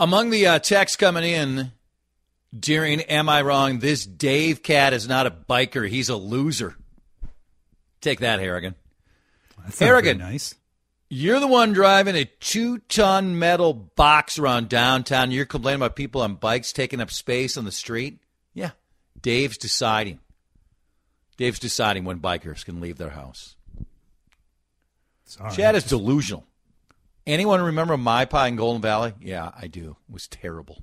Among 0.00 0.30
the 0.30 0.44
uh, 0.44 0.58
texts 0.58 0.96
coming 0.96 1.22
in 1.22 1.70
during 2.58 3.00
Am 3.02 3.28
I 3.28 3.42
Wrong? 3.42 3.78
This 3.78 4.04
Dave 4.04 4.64
Cat 4.64 4.92
is 4.92 5.06
not 5.06 5.28
a 5.28 5.30
biker. 5.30 5.88
He's 5.88 6.08
a 6.08 6.16
loser. 6.16 6.74
Take 8.00 8.18
that, 8.20 8.40
Harrigan. 8.40 8.74
That's 9.64 9.78
Harrigan, 9.78 10.18
nice. 10.18 10.54
You're 11.08 11.40
the 11.40 11.46
one 11.46 11.72
driving 11.72 12.16
a 12.16 12.24
two 12.24 12.78
ton 12.78 13.38
metal 13.38 13.72
box 13.72 14.38
around 14.38 14.68
downtown. 14.68 15.30
You're 15.30 15.46
complaining 15.46 15.80
about 15.80 15.96
people 15.96 16.22
on 16.22 16.34
bikes 16.34 16.72
taking 16.72 17.00
up 17.00 17.10
space 17.10 17.56
on 17.56 17.64
the 17.64 17.72
street. 17.72 18.18
Yeah. 18.54 18.70
Dave's 19.20 19.56
deciding. 19.56 20.18
Dave's 21.36 21.58
deciding 21.58 22.04
when 22.04 22.18
bikers 22.18 22.64
can 22.64 22.80
leave 22.80 22.98
their 22.98 23.10
house. 23.10 23.56
Sorry. 25.24 25.52
Chad 25.52 25.74
is 25.74 25.84
delusional. 25.84 26.46
Anyone 27.26 27.60
remember 27.60 27.96
My 27.96 28.24
Pie 28.24 28.48
in 28.48 28.56
Golden 28.56 28.80
Valley? 28.80 29.12
Yeah, 29.20 29.50
I 29.56 29.66
do. 29.66 29.96
It 30.08 30.12
was 30.12 30.28
terrible. 30.28 30.78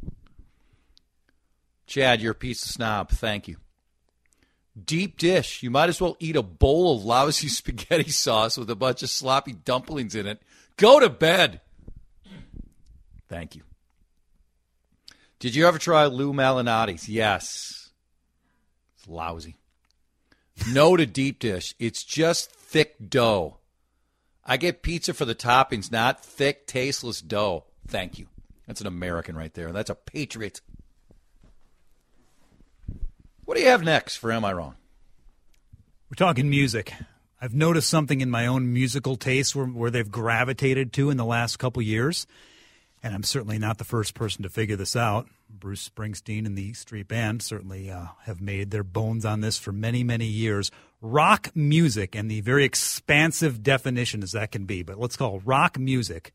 Chad, 1.88 2.22
you're 2.22 2.34
a 2.34 2.36
piece 2.36 2.64
of 2.66 2.72
snob. 2.72 3.10
Thank 3.10 3.48
you. 3.48 3.58
Deep 4.82 5.18
dish. 5.18 5.62
You 5.62 5.70
might 5.70 5.90
as 5.90 6.02
well 6.02 6.18
eat 6.20 6.36
a 6.36 6.42
bowl 6.42 6.96
of 6.96 7.06
lousy 7.06 7.48
spaghetti 7.50 8.10
sauce 8.10 8.58
with 8.58 8.70
a 8.70 8.76
bunch 8.76 9.04
of 9.04 9.10
sloppy 9.10 9.54
dumplings 9.54 10.16
in 10.16 10.26
it. 10.28 10.42
Go 10.78 11.00
to 11.00 11.10
bed. 11.10 11.62
Thank 13.30 13.56
you. 13.56 13.62
Did 15.40 15.56
you 15.56 15.68
ever 15.68 15.78
try 15.78 16.06
Lou 16.06 16.34
Malnati's? 16.34 17.10
Yes. 17.10 17.90
It's 18.98 19.08
lousy. 19.08 19.58
No 20.72 20.96
to 20.96 21.06
deep 21.06 21.40
dish. 21.40 21.76
It's 21.80 22.04
just 22.04 22.52
thick 22.52 22.96
dough. 23.10 23.58
I 24.46 24.58
get 24.58 24.84
pizza 24.84 25.14
for 25.14 25.26
the 25.26 25.36
toppings, 25.36 25.92
not 25.92 26.24
thick, 26.24 26.68
tasteless 26.68 27.22
dough. 27.22 27.66
Thank 27.88 28.20
you. 28.20 28.28
That's 28.68 28.82
an 28.82 28.88
American 28.88 29.36
right 29.36 29.54
there. 29.54 29.72
That's 29.72 29.90
a 29.90 29.96
patriot. 29.96 30.62
What 33.54 33.58
do 33.58 33.66
you 33.66 33.70
have 33.70 33.84
next 33.84 34.16
for 34.16 34.32
Am 34.32 34.44
I 34.44 34.52
Wrong? 34.52 34.74
We're 36.10 36.16
talking 36.16 36.50
music. 36.50 36.92
I've 37.40 37.54
noticed 37.54 37.88
something 37.88 38.20
in 38.20 38.32
my 38.32 38.48
own 38.48 38.74
musical 38.74 39.16
taste 39.16 39.56
where, 39.56 39.68
where 39.68 39.92
they've 39.92 40.10
gravitated 40.10 40.92
to 40.94 41.12
in 41.12 41.18
the 41.18 41.24
last 41.24 41.60
couple 41.60 41.84
years, 41.84 42.26
and 43.04 43.14
I'm 43.14 43.22
certainly 43.22 43.60
not 43.60 43.78
the 43.78 43.84
first 43.84 44.16
person 44.16 44.42
to 44.42 44.50
figure 44.50 44.76
this 44.76 44.96
out. 44.96 45.28
Bruce 45.52 45.88
Springsteen 45.88 46.48
and 46.48 46.58
the 46.58 46.70
E 46.70 46.74
Street 46.74 47.08
Band 47.08 47.44
certainly 47.44 47.92
uh, 47.92 48.08
have 48.24 48.42
made 48.42 48.72
their 48.72 48.84
bones 48.84 49.24
on 49.24 49.42
this 49.42 49.60
for 49.60 49.72
many, 49.72 50.04
many 50.04 50.26
years. 50.26 50.72
Rock 51.00 51.56
music, 51.56 52.16
and 52.16 52.32
the 52.32 52.42
very 52.42 52.66
expansive 52.66 53.62
definition 53.62 54.24
as 54.24 54.32
that 54.32 54.52
can 54.52 54.66
be, 54.66 54.82
but 54.82 54.98
let's 54.98 55.16
call 55.16 55.44
rock 55.46 55.78
music, 55.78 56.34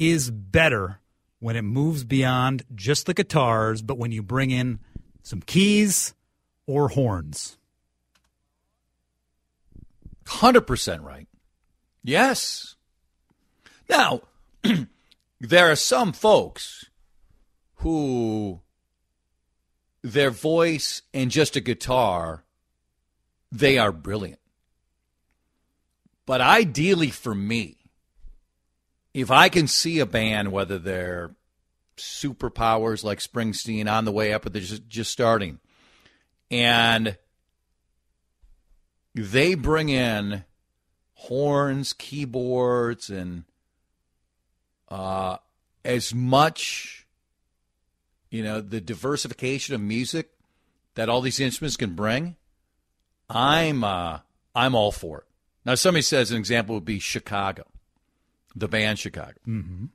is 0.00 0.32
better 0.32 0.98
when 1.38 1.54
it 1.54 1.62
moves 1.62 2.02
beyond 2.02 2.64
just 2.74 3.06
the 3.06 3.14
guitars, 3.14 3.82
but 3.82 3.98
when 3.98 4.10
you 4.10 4.20
bring 4.20 4.50
in 4.50 4.80
some 5.22 5.42
keys 5.42 6.12
or 6.70 6.88
horns. 6.88 7.56
100% 10.26 11.04
right. 11.04 11.26
Yes. 12.04 12.76
Now, 13.88 14.22
there 15.40 15.72
are 15.72 15.76
some 15.76 16.12
folks 16.12 16.86
who 17.76 18.60
their 20.02 20.30
voice 20.30 21.02
and 21.12 21.32
just 21.32 21.56
a 21.56 21.60
guitar, 21.60 22.44
they 23.50 23.76
are 23.76 23.90
brilliant. 23.90 24.38
But 26.24 26.40
ideally 26.40 27.10
for 27.10 27.34
me, 27.34 27.78
if 29.12 29.32
I 29.32 29.48
can 29.48 29.66
see 29.66 29.98
a 29.98 30.06
band, 30.06 30.52
whether 30.52 30.78
they're 30.78 31.34
superpowers 31.96 33.02
like 33.02 33.18
Springsteen 33.18 33.90
on 33.90 34.04
the 34.04 34.12
way 34.12 34.32
up 34.32 34.46
or 34.46 34.50
they're 34.50 34.62
just, 34.62 34.86
just 34.86 35.10
starting, 35.10 35.58
and 36.50 37.16
they 39.14 39.54
bring 39.54 39.88
in 39.88 40.44
horns, 41.14 41.92
keyboards, 41.92 43.10
and 43.10 43.44
uh, 44.88 45.36
as 45.84 46.14
much, 46.14 47.06
you 48.30 48.42
know, 48.42 48.60
the 48.60 48.80
diversification 48.80 49.74
of 49.74 49.80
music 49.80 50.30
that 50.94 51.08
all 51.08 51.20
these 51.20 51.40
instruments 51.40 51.76
can 51.76 51.94
bring. 51.94 52.36
I'm 53.28 53.84
uh, 53.84 54.20
I'm 54.54 54.74
all 54.74 54.92
for 54.92 55.18
it. 55.18 55.24
Now, 55.64 55.74
somebody 55.74 56.02
says 56.02 56.30
an 56.30 56.38
example 56.38 56.74
would 56.74 56.84
be 56.84 56.98
Chicago, 56.98 57.64
the 58.56 58.66
band 58.66 58.98
Chicago. 58.98 59.34
Mm-hmm. 59.46 59.86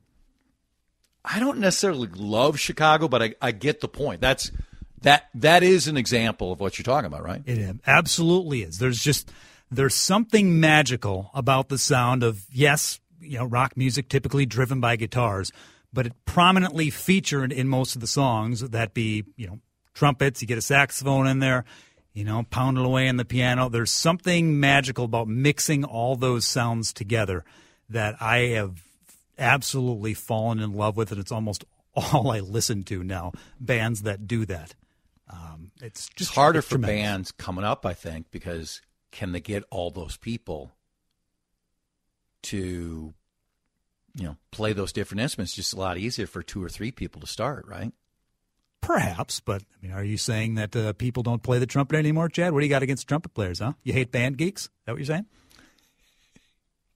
I 1.24 1.40
don't 1.40 1.58
necessarily 1.58 2.08
love 2.08 2.58
Chicago, 2.60 3.08
but 3.08 3.22
I, 3.22 3.34
I 3.42 3.50
get 3.50 3.80
the 3.80 3.88
point. 3.88 4.20
That's 4.20 4.52
that 5.02 5.28
that 5.34 5.62
is 5.62 5.88
an 5.88 5.96
example 5.96 6.52
of 6.52 6.60
what 6.60 6.78
you're 6.78 6.84
talking 6.84 7.06
about, 7.06 7.22
right? 7.22 7.42
It 7.46 7.76
absolutely 7.86 8.62
is. 8.62 8.78
There's 8.78 9.00
just 9.00 9.30
there's 9.70 9.94
something 9.94 10.60
magical 10.60 11.30
about 11.34 11.68
the 11.68 11.78
sound 11.78 12.22
of 12.22 12.44
yes, 12.52 13.00
you 13.20 13.38
know, 13.38 13.44
rock 13.44 13.76
music 13.76 14.08
typically 14.08 14.46
driven 14.46 14.80
by 14.80 14.96
guitars, 14.96 15.52
but 15.92 16.06
it 16.06 16.12
prominently 16.24 16.90
featured 16.90 17.52
in 17.52 17.68
most 17.68 17.94
of 17.94 18.00
the 18.00 18.06
songs. 18.06 18.60
That 18.60 18.94
be 18.94 19.24
you 19.36 19.46
know 19.46 19.60
trumpets. 19.94 20.40
You 20.40 20.48
get 20.48 20.58
a 20.58 20.62
saxophone 20.62 21.26
in 21.26 21.40
there. 21.40 21.64
You 22.14 22.24
know, 22.24 22.46
pounding 22.48 22.84
away 22.84 23.10
on 23.10 23.18
the 23.18 23.26
piano. 23.26 23.68
There's 23.68 23.90
something 23.90 24.58
magical 24.58 25.04
about 25.04 25.28
mixing 25.28 25.84
all 25.84 26.16
those 26.16 26.46
sounds 26.46 26.94
together 26.94 27.44
that 27.90 28.16
I 28.22 28.38
have 28.54 28.82
absolutely 29.38 30.14
fallen 30.14 30.60
in 30.60 30.72
love 30.72 30.96
with, 30.96 31.12
and 31.12 31.20
it's 31.20 31.30
almost 31.32 31.64
all 31.94 32.30
I 32.30 32.40
listen 32.40 32.84
to 32.84 33.04
now. 33.04 33.32
Bands 33.60 34.02
that 34.02 34.26
do 34.26 34.46
that. 34.46 34.74
Um, 35.30 35.72
it's 35.82 36.08
just 36.08 36.30
it's 36.30 36.36
harder 36.36 36.60
it's 36.60 36.68
for 36.68 36.76
tremendous. 36.76 37.02
bands 37.02 37.32
coming 37.32 37.64
up, 37.64 37.84
I 37.84 37.94
think, 37.94 38.30
because 38.30 38.80
can 39.10 39.32
they 39.32 39.40
get 39.40 39.64
all 39.70 39.90
those 39.90 40.16
people 40.16 40.72
to, 42.44 43.12
you 44.14 44.24
know, 44.24 44.36
play 44.52 44.72
those 44.72 44.92
different 44.92 45.20
instruments? 45.22 45.54
Just 45.54 45.72
a 45.72 45.78
lot 45.78 45.98
easier 45.98 46.26
for 46.26 46.42
two 46.42 46.62
or 46.62 46.68
three 46.68 46.92
people 46.92 47.20
to 47.20 47.26
start, 47.26 47.66
right? 47.66 47.92
Perhaps, 48.80 49.40
but 49.40 49.62
I 49.62 49.84
mean, 49.86 49.92
are 49.92 50.04
you 50.04 50.16
saying 50.16 50.54
that 50.54 50.76
uh, 50.76 50.92
people 50.92 51.24
don't 51.24 51.42
play 51.42 51.58
the 51.58 51.66
trumpet 51.66 51.96
anymore, 51.96 52.28
Chad? 52.28 52.52
What 52.52 52.60
do 52.60 52.66
you 52.66 52.70
got 52.70 52.84
against 52.84 53.08
trumpet 53.08 53.34
players, 53.34 53.58
huh? 53.58 53.72
You 53.82 53.92
hate 53.92 54.12
band 54.12 54.36
geeks? 54.38 54.64
Is 54.64 54.70
that 54.84 54.92
what 54.92 54.98
you're 54.98 55.06
saying? 55.06 55.26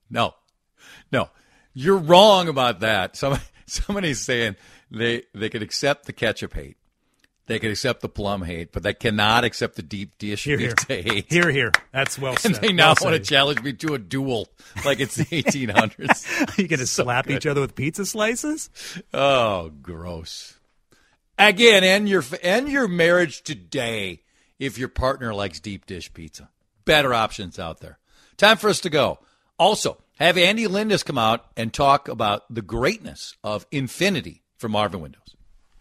No, 0.09 0.35
no, 1.11 1.29
you're 1.73 1.97
wrong 1.97 2.47
about 2.47 2.79
that. 2.81 3.17
Somebody, 3.17 3.43
somebody's 3.65 4.21
saying 4.21 4.55
they 4.89 5.23
they 5.33 5.49
could 5.49 5.63
accept 5.63 6.05
the 6.05 6.13
ketchup 6.13 6.53
hate, 6.53 6.77
they 7.51 7.59
can 7.59 7.71
accept 7.71 8.01
the 8.01 8.09
plum 8.09 8.43
hate, 8.43 8.71
but 8.71 8.81
they 8.83 8.93
cannot 8.93 9.43
accept 9.43 9.75
the 9.75 9.81
deep 9.83 10.17
dish 10.17 10.43
Here, 10.45 10.57
here. 10.57 10.69
pizza 10.75 10.93
hate. 11.01 11.25
Here, 11.29 11.51
here. 11.51 11.71
That's 11.91 12.17
well 12.17 12.35
said. 12.37 12.53
and 12.55 12.61
they 12.63 12.73
now 12.73 12.93
Well 12.99 13.11
want 13.11 13.15
to 13.23 13.29
challenge 13.29 13.61
me 13.61 13.73
to 13.73 13.93
a 13.93 13.99
duel 13.99 14.47
like 14.85 14.99
it's 14.99 15.15
the 15.15 15.25
1800s. 15.43 16.57
Are 16.57 16.61
you 16.61 16.67
going 16.67 16.79
to 16.79 16.87
slap 16.87 17.29
each 17.29 17.45
other 17.45 17.61
with 17.61 17.75
pizza 17.75 18.05
slices? 18.05 18.69
Oh, 19.13 19.69
gross. 19.81 20.57
Again, 21.37 21.83
end 21.83 22.07
your 22.07 22.23
end 22.41 22.69
your 22.69 22.87
marriage 22.87 23.41
today 23.43 24.21
if 24.59 24.77
your 24.77 24.89
partner 24.89 25.33
likes 25.33 25.59
deep 25.59 25.85
dish 25.85 26.13
pizza. 26.13 26.49
Better 26.85 27.13
options 27.13 27.57
out 27.59 27.79
there. 27.79 27.97
Time 28.37 28.57
for 28.57 28.69
us 28.69 28.79
to 28.81 28.89
go. 28.89 29.19
Also, 29.57 29.97
have 30.19 30.37
Andy 30.37 30.67
Lindis 30.67 31.03
come 31.03 31.17
out 31.17 31.45
and 31.57 31.73
talk 31.73 32.07
about 32.07 32.43
the 32.53 32.61
greatness 32.61 33.35
of 33.43 33.65
Infinity 33.71 34.43
from 34.57 34.71
Marvin 34.73 35.01
Windows. 35.01 35.35